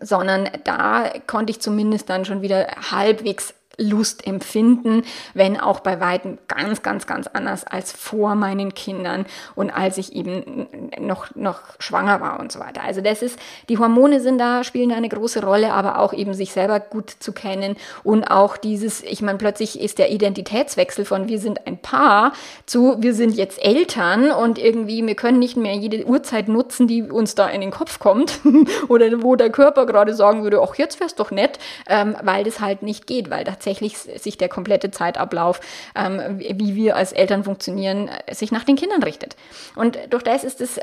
[0.00, 5.02] sondern da konnte ich zumindest dann schon wieder halbwegs Lust empfinden,
[5.34, 10.14] wenn auch bei weitem ganz, ganz, ganz anders als vor meinen Kindern und als ich
[10.14, 10.68] eben
[11.00, 12.82] noch, noch schwanger war und so weiter.
[12.82, 13.38] Also das ist,
[13.68, 17.10] die Hormone sind da, spielen da eine große Rolle, aber auch eben sich selber gut
[17.10, 21.78] zu kennen und auch dieses, ich meine, plötzlich ist der Identitätswechsel von wir sind ein
[21.78, 22.32] Paar
[22.66, 27.02] zu wir sind jetzt Eltern und irgendwie wir können nicht mehr jede Uhrzeit nutzen, die
[27.02, 28.40] uns da in den Kopf kommt
[28.88, 32.60] oder wo der Körper gerade sagen würde, ach jetzt wär's doch nett, ähm, weil das
[32.60, 35.60] halt nicht geht, weil tatsächlich tatsächlich sich der komplette Zeitablauf,
[35.94, 39.36] ähm, wie wir als Eltern funktionieren, sich nach den Kindern richtet.
[39.76, 40.80] Und durch das ist es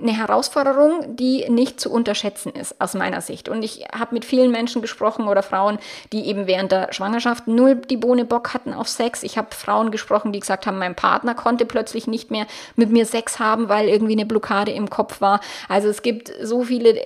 [0.00, 3.48] eine Herausforderung, die nicht zu unterschätzen ist, aus meiner Sicht.
[3.48, 5.78] Und ich habe mit vielen Menschen gesprochen oder Frauen,
[6.12, 9.22] die eben während der Schwangerschaft null die Bohne Bock hatten auf Sex.
[9.22, 12.46] Ich habe Frauen gesprochen, die gesagt haben, mein Partner konnte plötzlich nicht mehr
[12.76, 15.40] mit mir Sex haben, weil irgendwie eine Blockade im Kopf war.
[15.68, 17.00] Also es gibt so viele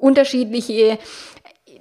[0.00, 0.98] unterschiedliche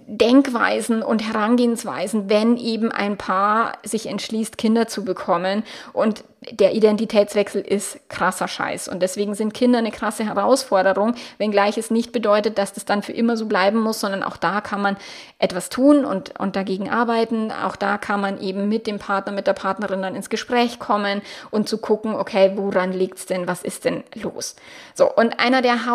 [0.10, 5.64] Denkweisen und Herangehensweisen, wenn eben ein Paar sich entschließt, Kinder zu bekommen.
[5.92, 8.88] Und der Identitätswechsel ist krasser Scheiß.
[8.88, 13.12] Und deswegen sind Kinder eine krasse Herausforderung, wenngleich es nicht bedeutet, dass das dann für
[13.12, 14.96] immer so bleiben muss, sondern auch da kann man
[15.40, 17.52] etwas tun und, und dagegen arbeiten.
[17.52, 21.22] Auch da kann man eben mit dem Partner, mit der Partnerin dann ins Gespräch kommen
[21.52, 24.56] und zu gucken, okay, woran liegt's denn, was ist denn los?
[24.94, 25.86] So, und einer der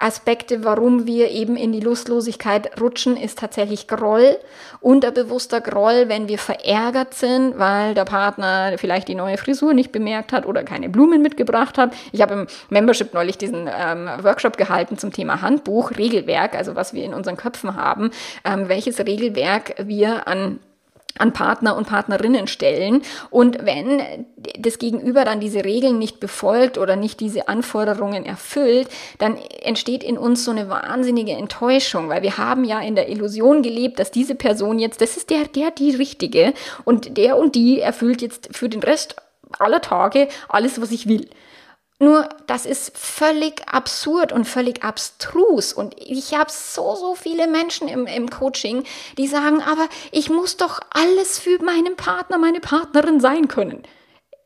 [0.00, 4.36] Hauptaspekte, warum wir eben in die Lustlosigkeit rutschen, ist tatsächlich Groll,
[4.80, 10.32] unterbewusster Groll, wenn wir verärgert sind, weil der Partner vielleicht die neue Frisur nicht bemerkt
[10.32, 11.92] hat oder keine Blumen mitgebracht hat.
[12.12, 16.92] Ich habe im Membership neulich diesen ähm, Workshop gehalten zum Thema Handbuch, Regelwerk, also was
[16.92, 18.10] wir in unseren Köpfen haben,
[18.44, 20.58] ähm, welches Regelwerk wir an
[21.18, 23.02] an Partner und Partnerinnen stellen.
[23.30, 24.26] Und wenn
[24.58, 30.18] das Gegenüber dann diese Regeln nicht befolgt oder nicht diese Anforderungen erfüllt, dann entsteht in
[30.18, 34.34] uns so eine wahnsinnige Enttäuschung, weil wir haben ja in der Illusion gelebt, dass diese
[34.34, 38.68] Person jetzt, das ist der, der, die Richtige und der und die erfüllt jetzt für
[38.68, 39.16] den Rest
[39.58, 41.28] aller Tage alles, was ich will.
[42.02, 45.74] Nur das ist völlig absurd und völlig abstrus.
[45.74, 48.84] Und ich habe so, so viele Menschen im, im Coaching,
[49.18, 53.82] die sagen, aber ich muss doch alles für meinen Partner, meine Partnerin sein können.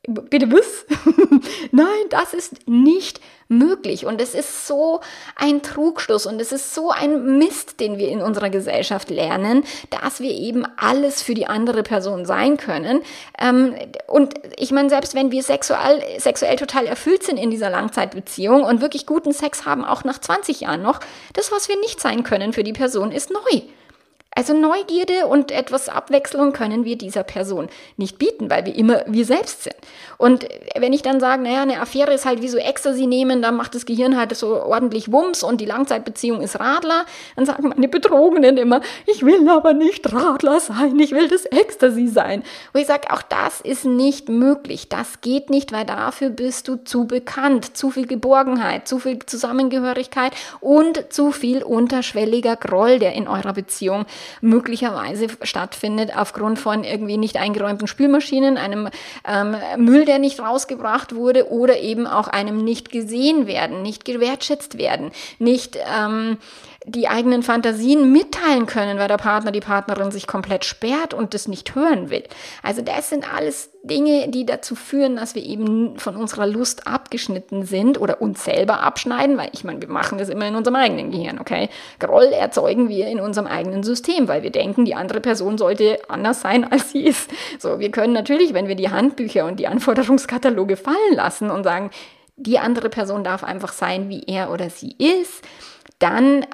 [0.07, 0.85] Bitte was?
[1.73, 4.05] Nein, das ist nicht möglich.
[4.05, 5.01] Und es ist so
[5.37, 10.21] ein Trugschluss und es ist so ein Mist, den wir in unserer Gesellschaft lernen, dass
[10.21, 13.01] wir eben alles für die andere Person sein können.
[13.39, 13.75] Ähm,
[14.07, 18.83] und ich meine, selbst wenn wir sexuell, sexuell total erfüllt sind in dieser Langzeitbeziehung und
[18.83, 21.01] wirklich guten Sex haben, auch nach 20 Jahren noch,
[21.33, 23.63] das, was wir nicht sein können für die Person, ist neu.
[24.37, 29.25] Also Neugierde und etwas Abwechslung können wir dieser Person nicht bieten, weil wir immer wir
[29.25, 29.77] selbst sind.
[30.19, 33.57] Und wenn ich dann sage, naja, eine Affäre ist halt wie so Ecstasy nehmen, dann
[33.57, 37.05] macht das Gehirn halt so ordentlich Wumms und die Langzeitbeziehung ist Radler,
[37.37, 42.09] dann sagen meine Betrogenen immer, ich will aber nicht Radler sein, ich will das Ecstasy
[42.09, 42.43] sein.
[42.73, 46.77] Wo ich sage, auch das ist nicht möglich, das geht nicht, weil dafür bist du
[46.77, 53.29] zu bekannt, zu viel Geborgenheit, zu viel Zusammengehörigkeit und zu viel unterschwelliger Groll, der in
[53.29, 54.07] eurer Beziehung
[54.41, 58.89] möglicherweise stattfindet aufgrund von irgendwie nicht eingeräumten Spülmaschinen, einem
[59.27, 64.79] ähm, Müll, der nicht rausgebracht wurde oder eben auch einem nicht gesehen werden, nicht gewertschätzt
[64.79, 66.39] werden, nicht ähm,
[66.87, 71.49] die eigenen Fantasien mitteilen können, weil der Partner, die Partnerin sich komplett sperrt und das
[71.49, 72.25] nicht hören will.
[72.63, 77.65] Also das sind alles Dinge, die dazu führen, dass wir eben von unserer Lust abgeschnitten
[77.65, 81.11] sind oder uns selber abschneiden, weil ich meine, wir machen das immer in unserem eigenen
[81.11, 81.71] Gehirn, okay?
[82.01, 86.43] Groll erzeugen wir in unserem eigenen System, weil wir denken, die andere Person sollte anders
[86.43, 87.31] sein, als sie ist.
[87.59, 91.91] So, wir können natürlich, wenn wir die Handbücher und die Anforderungskataloge fallen lassen und sagen,
[92.37, 95.43] die andere Person darf einfach sein, wie er oder sie ist,
[95.99, 96.45] dann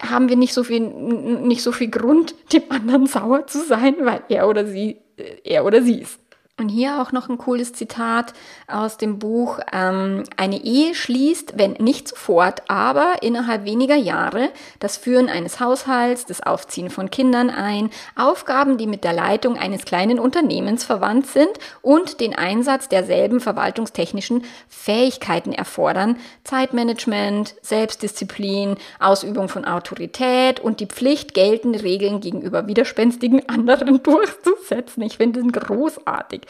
[0.00, 4.22] haben wir nicht so viel, nicht so viel Grund, dem anderen sauer zu sein, weil
[4.28, 6.18] er oder sie, äh, er oder sie ist.
[6.60, 8.34] Und hier auch noch ein cooles Zitat
[8.68, 9.60] aus dem Buch.
[9.72, 16.26] Ähm, eine Ehe schließt, wenn nicht sofort, aber innerhalb weniger Jahre, das Führen eines Haushalts,
[16.26, 21.48] das Aufziehen von Kindern ein, Aufgaben, die mit der Leitung eines kleinen Unternehmens verwandt sind
[21.80, 31.32] und den Einsatz derselben verwaltungstechnischen Fähigkeiten erfordern, Zeitmanagement, Selbstdisziplin, Ausübung von Autorität und die Pflicht,
[31.32, 35.02] geltende Regeln gegenüber widerspenstigen anderen durchzusetzen.
[35.02, 36.49] Ich finde den großartig.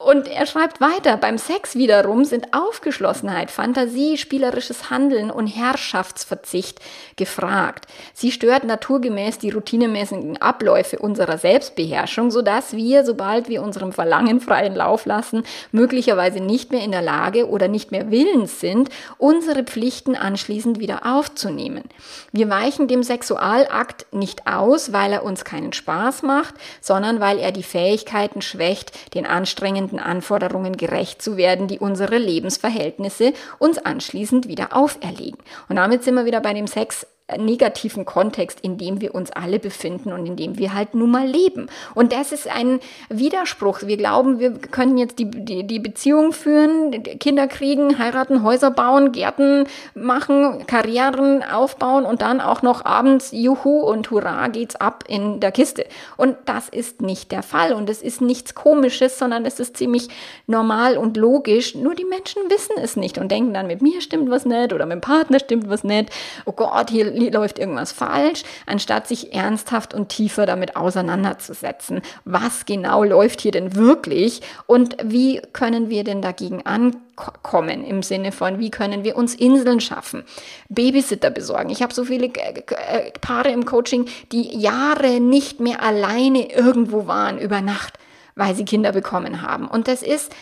[0.00, 6.78] Und er schreibt weiter, beim Sex wiederum sind Aufgeschlossenheit, Fantasie, spielerisches Handeln und Herrschaftsverzicht
[7.16, 7.88] gefragt.
[8.14, 14.76] Sie stört naturgemäß die routinemäßigen Abläufe unserer Selbstbeherrschung, sodass wir, sobald wir unserem Verlangen freien
[14.76, 20.14] Lauf lassen, möglicherweise nicht mehr in der Lage oder nicht mehr willens sind, unsere Pflichten
[20.14, 21.82] anschließend wieder aufzunehmen.
[22.30, 27.50] Wir weichen dem Sexualakt nicht aus, weil er uns keinen Spaß macht, sondern weil er
[27.50, 34.48] die Fähigkeiten schwächt, den anstrengenden steigenden Anforderungen gerecht zu werden, die unsere Lebensverhältnisse uns anschließend
[34.48, 35.38] wieder auferlegen.
[35.68, 39.58] Und damit sind wir wieder bei dem Sex negativen Kontext, in dem wir uns alle
[39.58, 41.68] befinden und in dem wir halt nun mal leben.
[41.94, 43.82] Und das ist ein Widerspruch.
[43.82, 49.12] Wir glauben, wir können jetzt die, die, die Beziehung führen, Kinder kriegen, heiraten, Häuser bauen,
[49.12, 55.40] Gärten machen, Karrieren aufbauen und dann auch noch abends Juhu und Hurra geht's ab in
[55.40, 55.84] der Kiste.
[56.16, 60.08] Und das ist nicht der Fall und es ist nichts Komisches, sondern es ist ziemlich
[60.46, 61.74] normal und logisch.
[61.74, 64.86] Nur die Menschen wissen es nicht und denken dann, mit mir stimmt was nicht oder
[64.86, 66.10] mit dem Partner stimmt was nicht.
[66.46, 72.00] Oh Gott, hier läuft irgendwas falsch, anstatt sich ernsthaft und tiefer damit auseinanderzusetzen.
[72.24, 78.32] Was genau läuft hier denn wirklich und wie können wir denn dagegen ankommen im Sinne
[78.32, 80.24] von, wie können wir uns Inseln schaffen,
[80.68, 81.70] Babysitter besorgen.
[81.70, 87.38] Ich habe so viele äh, Paare im Coaching, die Jahre nicht mehr alleine irgendwo waren
[87.38, 87.94] über Nacht,
[88.34, 89.66] weil sie Kinder bekommen haben.
[89.66, 90.32] Und das ist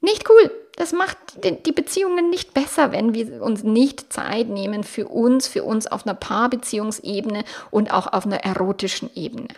[0.00, 0.50] nicht cool.
[0.76, 5.64] Das macht die Beziehungen nicht besser, wenn wir uns nicht Zeit nehmen für uns, für
[5.64, 9.48] uns auf einer Paarbeziehungsebene und auch auf einer erotischen Ebene.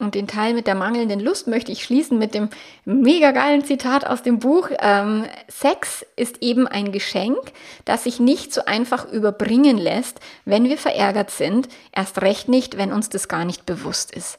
[0.00, 2.50] Und den Teil mit der mangelnden Lust möchte ich schließen mit dem
[2.84, 4.68] mega geilen Zitat aus dem Buch.
[4.78, 7.38] Ähm, Sex ist eben ein Geschenk,
[7.84, 12.92] das sich nicht so einfach überbringen lässt, wenn wir verärgert sind, erst recht nicht, wenn
[12.92, 14.38] uns das gar nicht bewusst ist.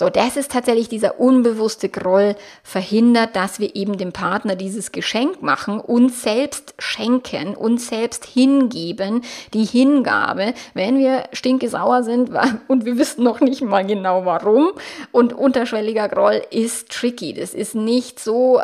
[0.00, 5.42] So, das ist tatsächlich dieser unbewusste Groll verhindert, dass wir eben dem Partner dieses Geschenk
[5.42, 9.20] machen, uns selbst schenken, uns selbst hingeben,
[9.52, 12.30] die Hingabe, wenn wir stinkesauer sind
[12.68, 14.70] und wir wissen noch nicht mal genau warum.
[15.12, 17.34] Und unterschwelliger Groll ist tricky.
[17.34, 18.62] Das ist nicht so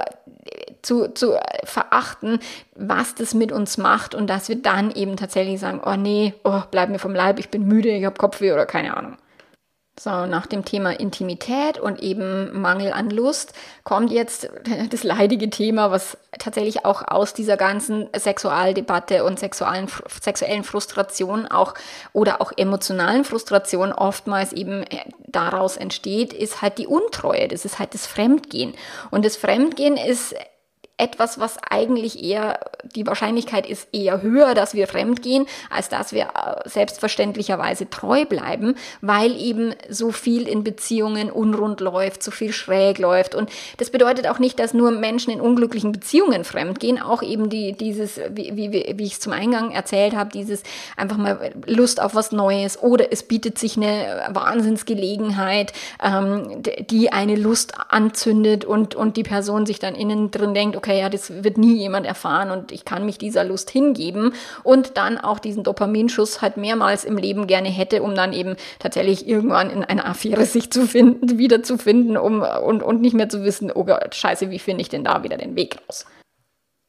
[0.80, 2.38] zu, zu verachten,
[2.76, 6.62] was das mit uns macht und dass wir dann eben tatsächlich sagen, oh nee, oh,
[6.70, 9.18] bleib mir vom Leib, ich bin müde, ich habe Kopfweh oder keine Ahnung.
[9.98, 14.50] So, nach dem Thema Intimität und eben Mangel an Lust kommt jetzt
[14.90, 19.88] das leidige Thema, was tatsächlich auch aus dieser ganzen Sexualdebatte und sexuellen,
[20.20, 21.72] sexuellen Frustration auch
[22.12, 27.48] oder auch emotionalen Frustration oftmals eben äh, daraus entsteht, ist halt die Untreue.
[27.48, 28.74] Das ist halt das Fremdgehen.
[29.10, 30.34] Und das Fremdgehen ist
[30.98, 32.58] etwas, was eigentlich eher,
[32.94, 38.76] die Wahrscheinlichkeit ist eher höher, dass wir fremdgehen, als dass wir äh, selbstverständlicherweise treu bleiben,
[39.02, 43.34] weil eben so viel in Beziehungen unrund läuft, so viel schräg läuft.
[43.34, 47.72] Und das bedeutet auch nicht, dass nur Menschen in unglücklichen Beziehungen fremdgehen, auch eben die,
[47.72, 50.62] dieses, wie, wie, wie ich es zum Eingang erzählt habe, dieses
[50.96, 57.36] einfach mal Lust auf was Neues oder es bietet sich eine Wahnsinnsgelegenheit, ähm, die eine
[57.36, 61.58] Lust anzündet und, und die Person sich dann innen drin denkt, okay, ja, das wird
[61.58, 64.32] nie jemand erfahren und ich kann mich dieser Lust hingeben
[64.62, 69.26] und dann auch diesen Dopaminschuss halt mehrmals im Leben gerne hätte, um dann eben tatsächlich
[69.26, 73.70] irgendwann in einer Affäre sich zu finden, wiederzufinden um, und, und nicht mehr zu wissen,
[73.74, 76.06] oh Gott, scheiße, wie finde ich denn da wieder den Weg raus?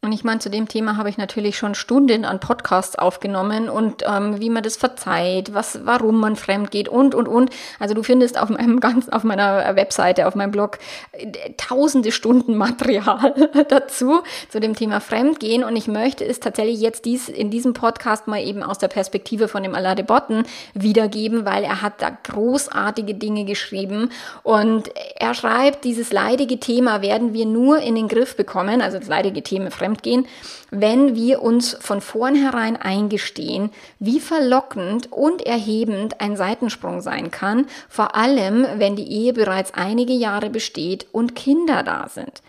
[0.07, 4.05] Und ich meine, zu dem Thema habe ich natürlich schon Stunden an Podcasts aufgenommen und
[4.07, 7.49] ähm, wie man das verzeiht, was, warum man fremd geht und, und, und.
[7.77, 10.79] Also du findest auf meinem ganz, auf meiner Webseite, auf meinem Blog
[11.11, 15.65] äh, tausende Stunden Material dazu, zu dem Thema Fremdgehen.
[15.65, 19.49] Und ich möchte es tatsächlich jetzt dies, in diesem Podcast mal eben aus der Perspektive
[19.49, 24.11] von dem Alade Botten wiedergeben, weil er hat da großartige Dinge geschrieben.
[24.43, 29.09] Und er schreibt, dieses leidige Thema werden wir nur in den Griff bekommen, also das
[29.09, 30.27] leidige Thema Fremdgehen, Fremdgehen,
[30.69, 38.15] wenn wir uns von vornherein eingestehen, wie verlockend und erhebend ein Seitensprung sein kann, vor
[38.15, 42.41] allem wenn die Ehe bereits einige Jahre besteht und Kinder da sind.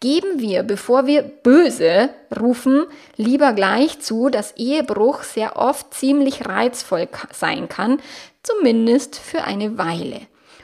[0.00, 2.84] Geben wir, bevor wir böse rufen,
[3.16, 8.00] lieber gleich zu, dass Ehebruch sehr oft ziemlich reizvoll sein kann,
[8.42, 10.20] zumindest für eine Weile.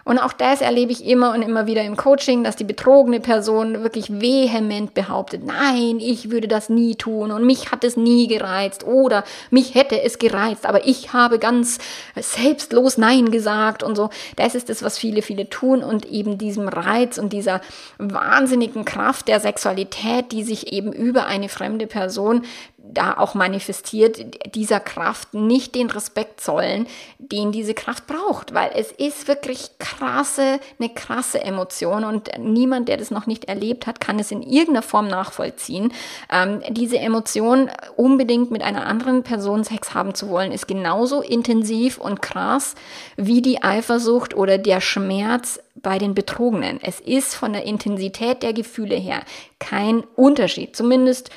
[0.09, 3.83] Und auch das erlebe ich immer und immer wieder im Coaching, dass die betrogene Person
[3.83, 8.87] wirklich vehement behauptet, nein, ich würde das nie tun und mich hat es nie gereizt
[8.87, 11.77] oder mich hätte es gereizt, aber ich habe ganz
[12.17, 14.09] selbstlos Nein gesagt und so.
[14.37, 17.61] Das ist das, was viele, viele tun und eben diesem Reiz und dieser
[17.99, 22.47] wahnsinnigen Kraft der Sexualität, die sich eben über eine fremde Person
[22.93, 26.87] da auch manifestiert, dieser Kraft nicht den Respekt zollen,
[27.19, 32.97] den diese Kraft braucht, weil es ist wirklich krasse, eine krasse Emotion und niemand, der
[32.97, 35.93] das noch nicht erlebt hat, kann es in irgendeiner Form nachvollziehen.
[36.33, 41.99] Ähm, diese Emotion, unbedingt mit einer anderen Person Sex haben zu wollen, ist genauso intensiv
[41.99, 42.75] und krass
[43.17, 46.81] wie die Eifersucht oder der Schmerz bei den Betrogenen.
[46.83, 49.23] Es ist von der Intensität der Gefühle her
[49.59, 51.31] kein Unterschied, zumindest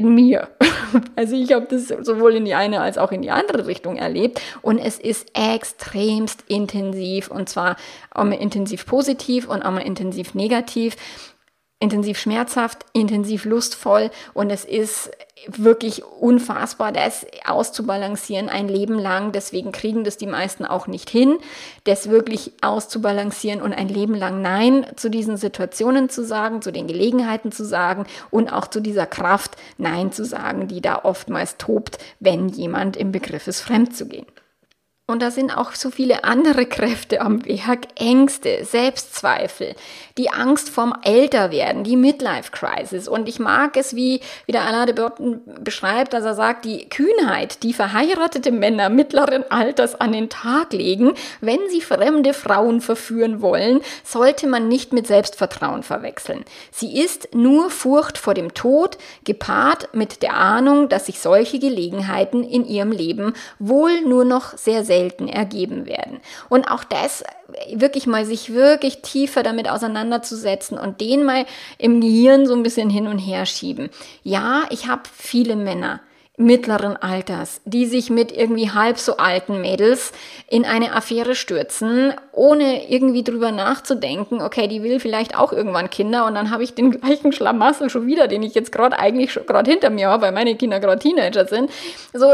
[0.00, 0.48] in mir.
[1.14, 4.40] Also ich habe das sowohl in die eine als auch in die andere Richtung erlebt
[4.60, 7.76] und es ist extremst intensiv und zwar
[8.12, 10.96] auch mal intensiv positiv und auch mal intensiv negativ
[11.80, 15.10] intensiv schmerzhaft, intensiv lustvoll und es ist
[15.48, 19.32] wirklich unfassbar, das auszubalancieren ein Leben lang.
[19.32, 21.38] Deswegen kriegen das die meisten auch nicht hin,
[21.84, 26.86] das wirklich auszubalancieren und ein Leben lang Nein zu diesen Situationen zu sagen, zu den
[26.86, 31.98] Gelegenheiten zu sagen und auch zu dieser Kraft Nein zu sagen, die da oftmals tobt,
[32.20, 34.26] wenn jemand im Begriff ist, fremd zu gehen.
[35.10, 37.88] Und da sind auch so viele andere Kräfte am Werk.
[37.96, 39.74] Ängste, Selbstzweifel,
[40.16, 43.08] die Angst vorm Älterwerden, die Midlife Crisis.
[43.08, 46.88] Und ich mag es, wie, wie der Alain de Burton beschreibt, dass er sagt, die
[46.88, 53.42] Kühnheit, die verheiratete Männer mittleren Alters an den Tag legen, wenn sie fremde Frauen verführen
[53.42, 56.44] wollen, sollte man nicht mit Selbstvertrauen verwechseln.
[56.70, 62.44] Sie ist nur Furcht vor dem Tod, gepaart mit der Ahnung, dass sich solche Gelegenheiten
[62.44, 66.20] in ihrem Leben wohl nur noch sehr selten selten ergeben werden.
[66.48, 67.24] Und auch das
[67.72, 71.46] wirklich mal sich wirklich tiefer damit auseinanderzusetzen und den mal
[71.78, 73.88] im Gehirn so ein bisschen hin und her schieben.
[74.22, 76.00] Ja, ich habe viele Männer,
[76.40, 80.12] mittleren Alters, die sich mit irgendwie halb so alten Mädels
[80.48, 86.24] in eine Affäre stürzen, ohne irgendwie drüber nachzudenken, okay, die will vielleicht auch irgendwann Kinder
[86.24, 89.70] und dann habe ich den gleichen Schlamassel schon wieder, den ich jetzt gerade eigentlich gerade
[89.70, 91.70] hinter mir habe, weil meine Kinder gerade Teenager sind.
[92.14, 92.32] So,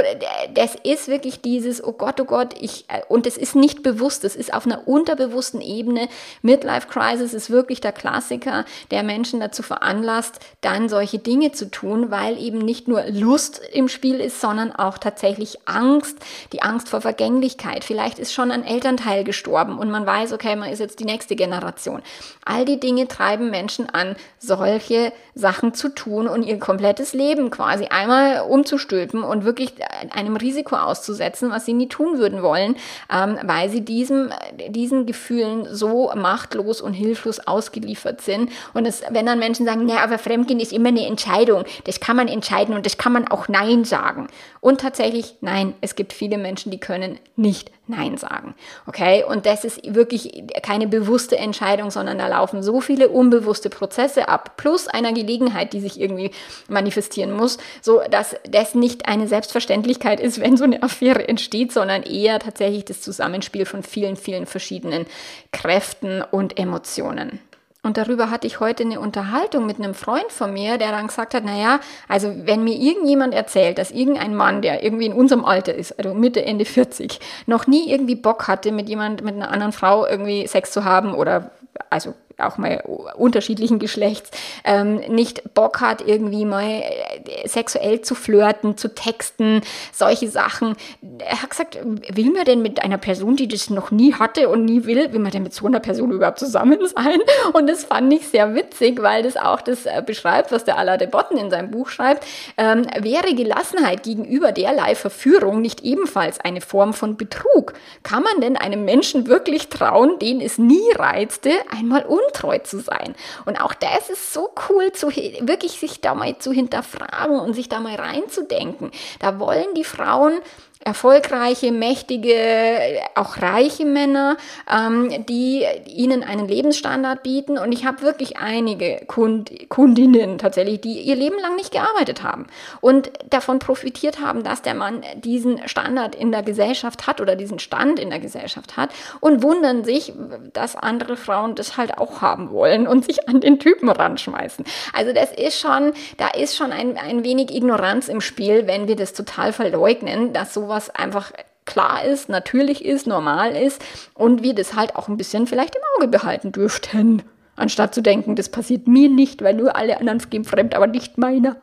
[0.55, 4.37] das ist wirklich dieses, oh Gott, oh Gott, ich, und es ist nicht bewusst, es
[4.37, 6.09] ist auf einer unterbewussten Ebene.
[6.43, 12.13] Midlife Crisis ist wirklich der Klassiker, der Menschen dazu veranlasst, dann solche Dinge zu tun,
[12.13, 16.19] weil eben nicht nur Lust im Spiel ist, sondern auch tatsächlich Angst,
[16.53, 17.83] die Angst vor Vergänglichkeit.
[17.83, 21.35] Vielleicht ist schon ein Elternteil gestorben und man weiß, okay, man ist jetzt die nächste
[21.35, 22.03] Generation.
[22.45, 27.87] All die Dinge treiben Menschen an, solche Sachen zu tun und ihr komplettes Leben quasi
[27.87, 29.73] einmal umzustülpen und wirklich
[30.11, 32.77] einem Risiko auszusetzen, was sie nie tun würden wollen,
[33.13, 34.31] ähm, weil sie diesem,
[34.69, 38.51] diesen Gefühlen so machtlos und hilflos ausgeliefert sind.
[38.75, 42.17] Und es, wenn dann Menschen sagen, ja, aber Fremdgehen ist immer eine Entscheidung, das kann
[42.17, 44.29] man entscheiden und das kann man auch Nein sagen.
[44.61, 48.55] Und tatsächlich, nein, es gibt viele Menschen, die können nicht Nein sagen.
[48.87, 49.23] Okay?
[49.25, 54.57] Und das ist wirklich keine bewusste Entscheidung, sondern da laufen so viele unbewusste Prozesse ab,
[54.57, 56.33] plus einer Gelegenheit, die sich irgendwie
[56.69, 62.03] manifestieren muss, so dass das nicht eine Selbstverständlichkeit ist, wenn so eine Affäre entsteht, sondern
[62.03, 65.07] eher tatsächlich das Zusammenspiel von vielen, vielen verschiedenen
[65.53, 67.39] Kräften und Emotionen.
[67.87, 71.35] Und darüber hatte ich heute eine Unterhaltung mit einem Freund von mir, der dann gesagt
[71.35, 71.79] hat, naja,
[72.09, 76.13] also wenn mir irgendjemand erzählt, dass irgendein Mann, der irgendwie in unserem Alter ist, also
[76.13, 80.49] Mitte, Ende 40, noch nie irgendwie Bock hatte, mit jemand, mit einer anderen Frau irgendwie
[80.49, 81.53] Sex zu haben oder
[81.89, 82.83] also auch mal
[83.17, 84.31] unterschiedlichen Geschlechts,
[84.65, 89.63] ähm, nicht Bock hat, irgendwie mal äh, sexuell zu flirten, zu texten,
[89.93, 90.77] solche Sachen.
[91.19, 94.67] Er hat gesagt, will man denn mit einer Person, die das noch nie hatte und
[94.67, 97.21] nie will, will man denn mit so einer Person überhaupt zusammen sein?
[97.55, 100.99] Und das fand ich sehr witzig, weil das auch das äh, beschreibt, was der Alain
[100.99, 102.27] de Botten in seinem Buch schreibt.
[102.59, 107.73] Ähm, wäre Gelassenheit gegenüber derlei Verführung nicht ebenfalls eine Form von Betrug?
[108.03, 112.81] Kann man denn einem Menschen wirklich trauen, den es nie reizte, einmal un untreu zu
[112.81, 113.15] sein.
[113.45, 117.69] Und auch das ist so cool, zu, wirklich sich da mal zu hinterfragen und sich
[117.69, 118.91] da mal reinzudenken.
[119.21, 120.41] Da wollen die Frauen
[120.87, 124.37] erfolgreiche, mächtige, auch reiche Männer,
[124.73, 127.59] ähm, die ihnen einen Lebensstandard bieten.
[127.59, 132.47] Und ich habe wirklich einige Kund Kundinnen tatsächlich, die ihr Leben lang nicht gearbeitet haben
[132.81, 137.59] und davon profitiert haben, dass der Mann diesen Standard in der Gesellschaft hat oder diesen
[137.59, 140.13] Stand in der Gesellschaft hat und wundern sich,
[140.53, 144.65] dass andere Frauen das halt auch haben wollen und sich an den Typen ranschmeißen.
[144.93, 148.95] Also das ist schon, da ist schon ein, ein wenig Ignoranz im Spiel, wenn wir
[148.95, 151.33] das total verleugnen, dass sowas was einfach
[151.65, 153.83] klar ist, natürlich ist, normal ist
[154.15, 157.23] und wir das halt auch ein bisschen vielleicht im Auge behalten dürften.
[157.57, 161.17] Anstatt zu denken, das passiert mir nicht, weil nur alle anderen gehen fremd, aber nicht
[161.17, 161.57] meiner.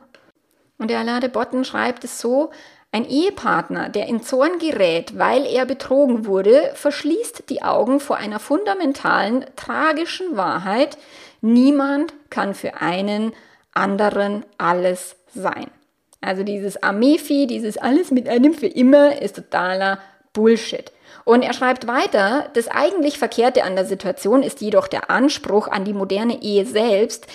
[0.78, 2.50] Und der Alade Botten schreibt es so,
[2.90, 8.40] ein Ehepartner, der in Zorn gerät, weil er betrogen wurde, verschließt die Augen vor einer
[8.40, 10.98] fundamentalen, tragischen Wahrheit.
[11.40, 13.32] Niemand kann für einen
[13.72, 15.70] anderen alles sein.
[16.24, 19.98] Also dieses Amefi, dieses alles mit einem für immer ist totaler
[20.32, 20.90] Bullshit.
[21.24, 25.84] Und er schreibt weiter, das eigentlich Verkehrte an der Situation ist jedoch der Anspruch an
[25.84, 27.26] die moderne Ehe selbst,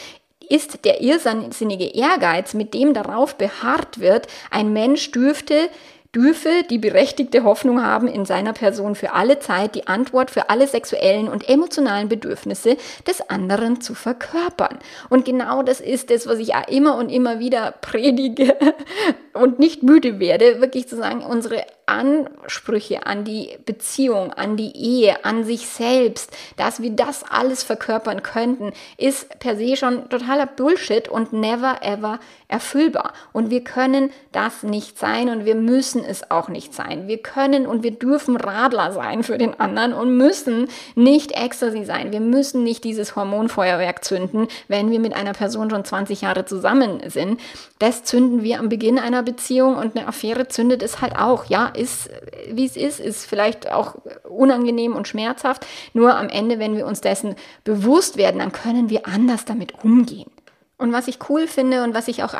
[0.47, 5.69] ist der irrsinnige Ehrgeiz, mit dem darauf beharrt wird, ein Mensch dürfte
[6.15, 10.67] dürfe die berechtigte Hoffnung haben, in seiner Person für alle Zeit die Antwort für alle
[10.67, 14.79] sexuellen und emotionalen Bedürfnisse des anderen zu verkörpern.
[15.09, 18.55] Und genau das ist es, was ich ja immer und immer wieder predige
[19.33, 25.25] und nicht müde werde, wirklich zu sagen, unsere Ansprüche an die Beziehung, an die Ehe,
[25.25, 31.07] an sich selbst, dass wir das alles verkörpern könnten, ist per se schon totaler Bullshit
[31.07, 32.19] und never ever
[32.49, 33.13] erfüllbar.
[33.31, 37.07] Und wir können das nicht sein und wir müssen es auch nicht sein.
[37.07, 42.11] Wir können und wir dürfen Radler sein für den anderen und müssen nicht Ecstasy sein.
[42.11, 47.01] Wir müssen nicht dieses Hormonfeuerwerk zünden, wenn wir mit einer Person schon 20 Jahre zusammen
[47.05, 47.39] sind.
[47.77, 51.45] Das zünden wir am Beginn einer Beziehung und eine Affäre zündet es halt auch.
[51.45, 52.09] Ja, ist,
[52.51, 53.95] wie es ist, ist vielleicht auch
[54.27, 55.67] unangenehm und schmerzhaft.
[55.93, 60.31] Nur am Ende, wenn wir uns dessen bewusst werden, dann können wir anders damit umgehen.
[60.81, 62.33] Und was ich cool finde und was ich auch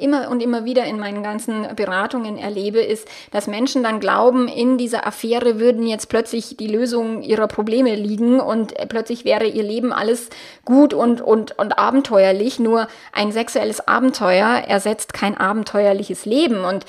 [0.00, 4.76] immer und immer wieder in meinen ganzen Beratungen erlebe, ist, dass Menschen dann glauben, in
[4.76, 9.94] dieser Affäre würden jetzt plötzlich die Lösungen ihrer Probleme liegen und plötzlich wäre ihr Leben
[9.94, 10.28] alles
[10.66, 12.58] gut und, und, und abenteuerlich.
[12.58, 16.64] Nur ein sexuelles Abenteuer ersetzt kein abenteuerliches Leben.
[16.64, 16.84] Und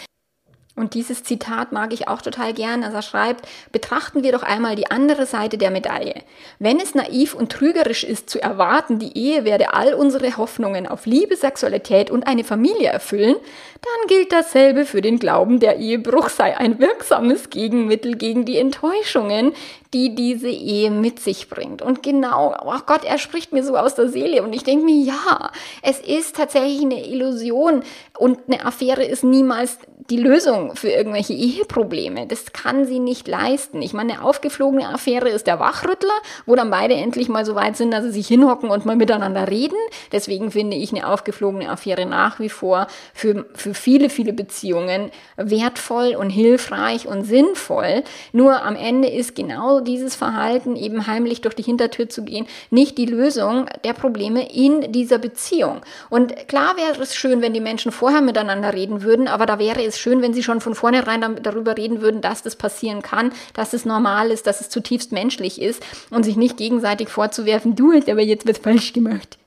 [0.78, 2.84] und dieses Zitat mag ich auch total gern.
[2.84, 6.21] Also er schreibt, betrachten wir doch einmal die andere Seite der Medaille.
[6.59, 11.05] Wenn es naiv und trügerisch ist zu erwarten, die Ehe werde all unsere Hoffnungen auf
[11.07, 13.36] Liebe, Sexualität und eine Familie erfüllen,
[13.82, 19.53] dann gilt dasselbe für den Glauben, der Ehebruch sei ein wirksames Gegenmittel gegen die Enttäuschungen,
[19.97, 21.81] die diese Ehe mit sich bringt.
[21.81, 24.43] Und genau, oh Gott, er spricht mir so aus der Seele.
[24.43, 27.81] Und ich denke mir, ja, es ist tatsächlich eine Illusion
[28.17, 29.79] und eine Affäre ist niemals
[30.09, 32.27] die Lösung für irgendwelche Eheprobleme.
[32.27, 33.81] Das kann sie nicht leisten.
[33.81, 36.13] Ich meine, eine aufgeflogene Affäre ist der Wachrüttler,
[36.45, 39.49] wo dann beide endlich mal so weit sind, dass sie sich hinhocken und mal miteinander
[39.49, 39.77] reden.
[40.11, 46.15] Deswegen finde ich eine aufgeflogene Affäre nach wie vor für, für viele, viele Beziehungen wertvoll
[46.15, 48.03] und hilfreich und sinnvoll.
[48.31, 52.97] Nur am Ende ist genau dieses Verhalten, eben heimlich durch die Hintertür zu gehen, nicht
[52.97, 55.81] die Lösung der Probleme in dieser Beziehung.
[56.09, 59.83] Und klar wäre es schön, wenn die Menschen vorher miteinander reden würden, aber da wäre
[59.83, 63.73] es schön, wenn Sie schon von vornherein darüber reden würden, dass das passieren kann, dass
[63.73, 68.09] es normal ist, dass es zutiefst menschlich ist und sich nicht gegenseitig vorzuwerfen, du hast
[68.09, 69.38] aber jetzt was falsch gemacht.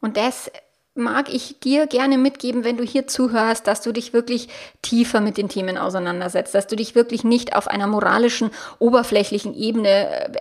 [0.00, 0.50] Und das
[0.96, 4.48] mag ich dir gerne mitgeben, wenn du hier zuhörst, dass du dich wirklich
[4.82, 9.88] tiefer mit den Themen auseinandersetzt, dass du dich wirklich nicht auf einer moralischen, oberflächlichen Ebene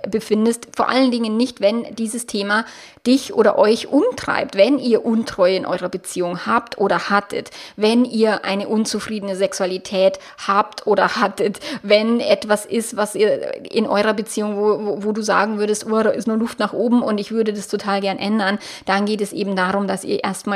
[0.03, 0.67] äh, befindest.
[0.75, 2.65] Vor allen Dingen nicht, wenn dieses Thema
[3.05, 8.43] dich oder euch umtreibt, wenn ihr Untreue in eurer Beziehung habt oder hattet, wenn ihr
[8.43, 14.85] eine unzufriedene Sexualität habt oder hattet, wenn etwas ist, was ihr in eurer Beziehung, wo,
[14.85, 17.53] wo, wo du sagen würdest, oh, da ist nur Luft nach oben und ich würde
[17.53, 20.48] das total gern ändern, dann geht es eben darum, dass ihr erstmal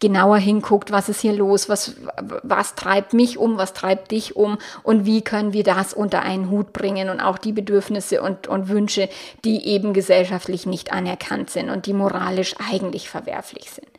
[0.00, 1.96] genauer hinguckt, was ist hier los, was,
[2.42, 6.50] was treibt mich um, was treibt dich um und wie können wir das unter einen
[6.50, 9.08] Hut bringen und auch die Bedürfnisse und, und Wünsche,
[9.44, 13.97] die eben gesellschaftlich nicht anerkannt sind und die moralisch eigentlich verwerflich sind.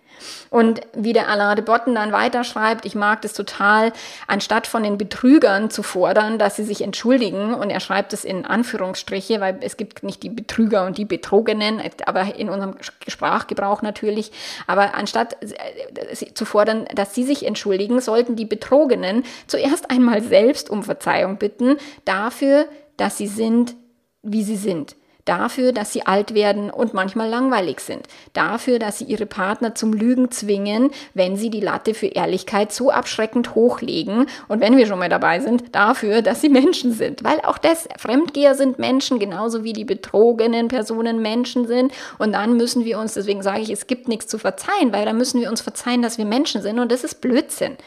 [0.50, 3.94] Und wie der Alain de Botten dann weiterschreibt, ich mag das total,
[4.28, 8.46] anstatt von den Betrügern zu fordern, dass sie sich entschuldigen, und er schreibt es in
[8.46, 12.76] Anführungsstriche, weil es gibt nicht die Betrüger und die Betrogenen, aber in unserem
[13.08, 14.32] Sprachgebrauch natürlich,
[14.68, 20.70] aber anstatt äh, zu fordern, dass sie sich entschuldigen, sollten die Betrogenen zuerst einmal selbst
[20.70, 22.68] um Verzeihung bitten dafür,
[22.98, 23.76] dass sie sind,
[24.22, 24.96] wie sie sind
[25.30, 29.94] dafür, dass sie alt werden und manchmal langweilig sind, dafür, dass sie ihre Partner zum
[29.94, 34.26] Lügen zwingen, wenn sie die Latte für Ehrlichkeit so abschreckend hochlegen.
[34.48, 37.88] Und wenn wir schon mal dabei sind, dafür, dass sie Menschen sind, weil auch das
[37.98, 41.94] Fremdgeher sind Menschen, genauso wie die betrogenen Personen Menschen sind.
[42.18, 45.18] Und dann müssen wir uns, deswegen sage ich, es gibt nichts zu verzeihen, weil dann
[45.18, 46.80] müssen wir uns verzeihen, dass wir Menschen sind.
[46.80, 47.78] Und das ist Blödsinn.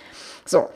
[0.45, 0.69] So,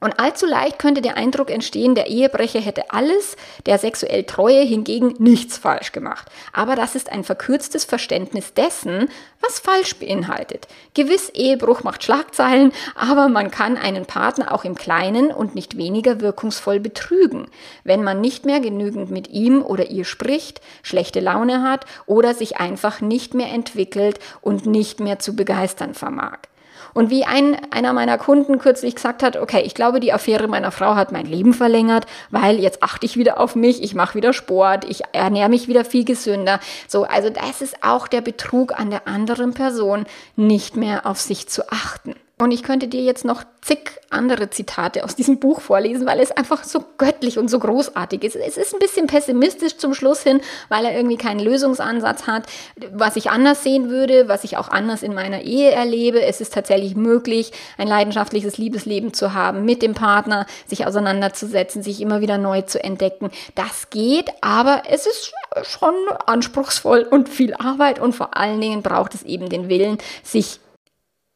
[0.00, 3.36] und allzu leicht könnte der Eindruck entstehen, der Ehebrecher hätte alles,
[3.66, 6.26] der sexuell Treue hingegen nichts falsch gemacht.
[6.54, 9.10] Aber das ist ein verkürztes Verständnis dessen,
[9.42, 10.68] was falsch beinhaltet.
[10.94, 16.20] Gewiss, Ehebruch macht Schlagzeilen, aber man kann einen Partner auch im Kleinen und nicht weniger
[16.20, 17.48] wirkungsvoll betrügen,
[17.84, 22.56] wenn man nicht mehr genügend mit ihm oder ihr spricht, schlechte Laune hat oder sich
[22.56, 26.38] einfach nicht mehr entwickelt und nicht mehr zu begeistern vermag.
[26.94, 30.70] Und wie ein, einer meiner Kunden kürzlich gesagt hat, okay, ich glaube, die Affäre meiner
[30.70, 34.32] Frau hat mein Leben verlängert, weil jetzt achte ich wieder auf mich, ich mache wieder
[34.32, 36.60] Sport, ich ernähre mich wieder viel gesünder.
[36.88, 41.48] So, also das ist auch der Betrug an der anderen Person, nicht mehr auf sich
[41.48, 42.14] zu achten.
[42.40, 46.32] Und ich könnte dir jetzt noch zig andere Zitate aus diesem Buch vorlesen, weil es
[46.32, 48.34] einfach so göttlich und so großartig ist.
[48.34, 52.46] Es ist ein bisschen pessimistisch zum Schluss hin, weil er irgendwie keinen Lösungsansatz hat,
[52.94, 56.22] was ich anders sehen würde, was ich auch anders in meiner Ehe erlebe.
[56.22, 62.00] Es ist tatsächlich möglich, ein leidenschaftliches Liebesleben zu haben, mit dem Partner sich auseinanderzusetzen, sich
[62.00, 63.30] immer wieder neu zu entdecken.
[63.54, 69.14] Das geht, aber es ist schon anspruchsvoll und viel Arbeit und vor allen Dingen braucht
[69.14, 70.58] es eben den Willen, sich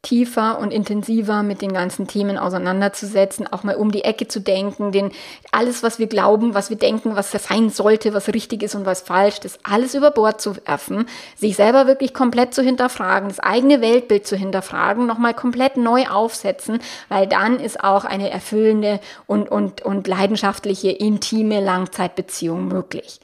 [0.05, 4.93] tiefer und intensiver mit den ganzen Themen auseinanderzusetzen, auch mal um die Ecke zu denken,
[4.93, 5.11] denn
[5.51, 9.01] alles, was wir glauben, was wir denken, was sein sollte, was richtig ist und was
[9.01, 13.81] falsch, das alles über Bord zu werfen, sich selber wirklich komplett zu hinterfragen, das eigene
[13.81, 16.79] Weltbild zu hinterfragen, nochmal komplett neu aufsetzen,
[17.09, 23.19] weil dann ist auch eine erfüllende und, und, und leidenschaftliche, intime Langzeitbeziehung möglich.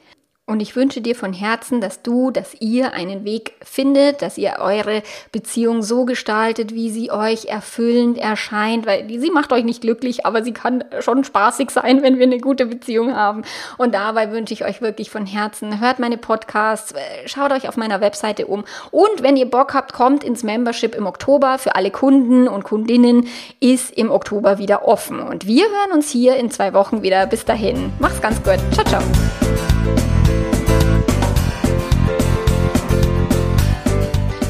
[0.51, 4.57] Und ich wünsche dir von Herzen, dass du, dass ihr einen Weg findet, dass ihr
[4.59, 10.25] eure Beziehung so gestaltet, wie sie euch erfüllend erscheint, weil sie macht euch nicht glücklich,
[10.25, 13.43] aber sie kann schon spaßig sein, wenn wir eine gute Beziehung haben.
[13.77, 16.93] Und dabei wünsche ich euch wirklich von Herzen, hört meine Podcasts,
[17.27, 18.65] schaut euch auf meiner Webseite um.
[18.91, 21.59] Und wenn ihr Bock habt, kommt ins Membership im Oktober.
[21.59, 23.29] Für alle Kunden und Kundinnen
[23.61, 25.21] ist im Oktober wieder offen.
[25.21, 27.25] Und wir hören uns hier in zwei Wochen wieder.
[27.25, 27.93] Bis dahin.
[27.99, 28.59] Macht's ganz gut.
[28.73, 29.01] Ciao, ciao.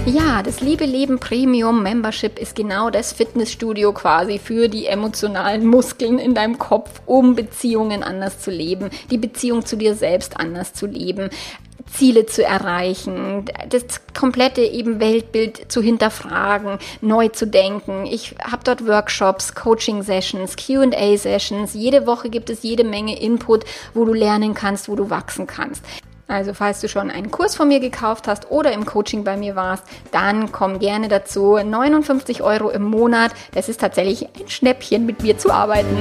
[0.07, 6.17] Ja, das Liebe Leben Premium Membership ist genau das Fitnessstudio quasi für die emotionalen Muskeln
[6.17, 10.87] in deinem Kopf, um Beziehungen anders zu leben, die Beziehung zu dir selbst anders zu
[10.87, 11.29] leben.
[11.93, 13.83] Ziele zu erreichen, das
[14.13, 18.05] komplette eben Weltbild zu hinterfragen, neu zu denken.
[18.05, 21.73] Ich habe dort Workshops, Coaching-Sessions, QA-Sessions.
[21.73, 25.83] Jede Woche gibt es jede Menge Input, wo du lernen kannst, wo du wachsen kannst.
[26.31, 29.57] Also falls du schon einen Kurs von mir gekauft hast oder im Coaching bei mir
[29.57, 31.57] warst, dann komm gerne dazu.
[31.57, 33.33] 59 Euro im Monat.
[33.53, 35.97] Das ist tatsächlich ein Schnäppchen, mit mir zu arbeiten.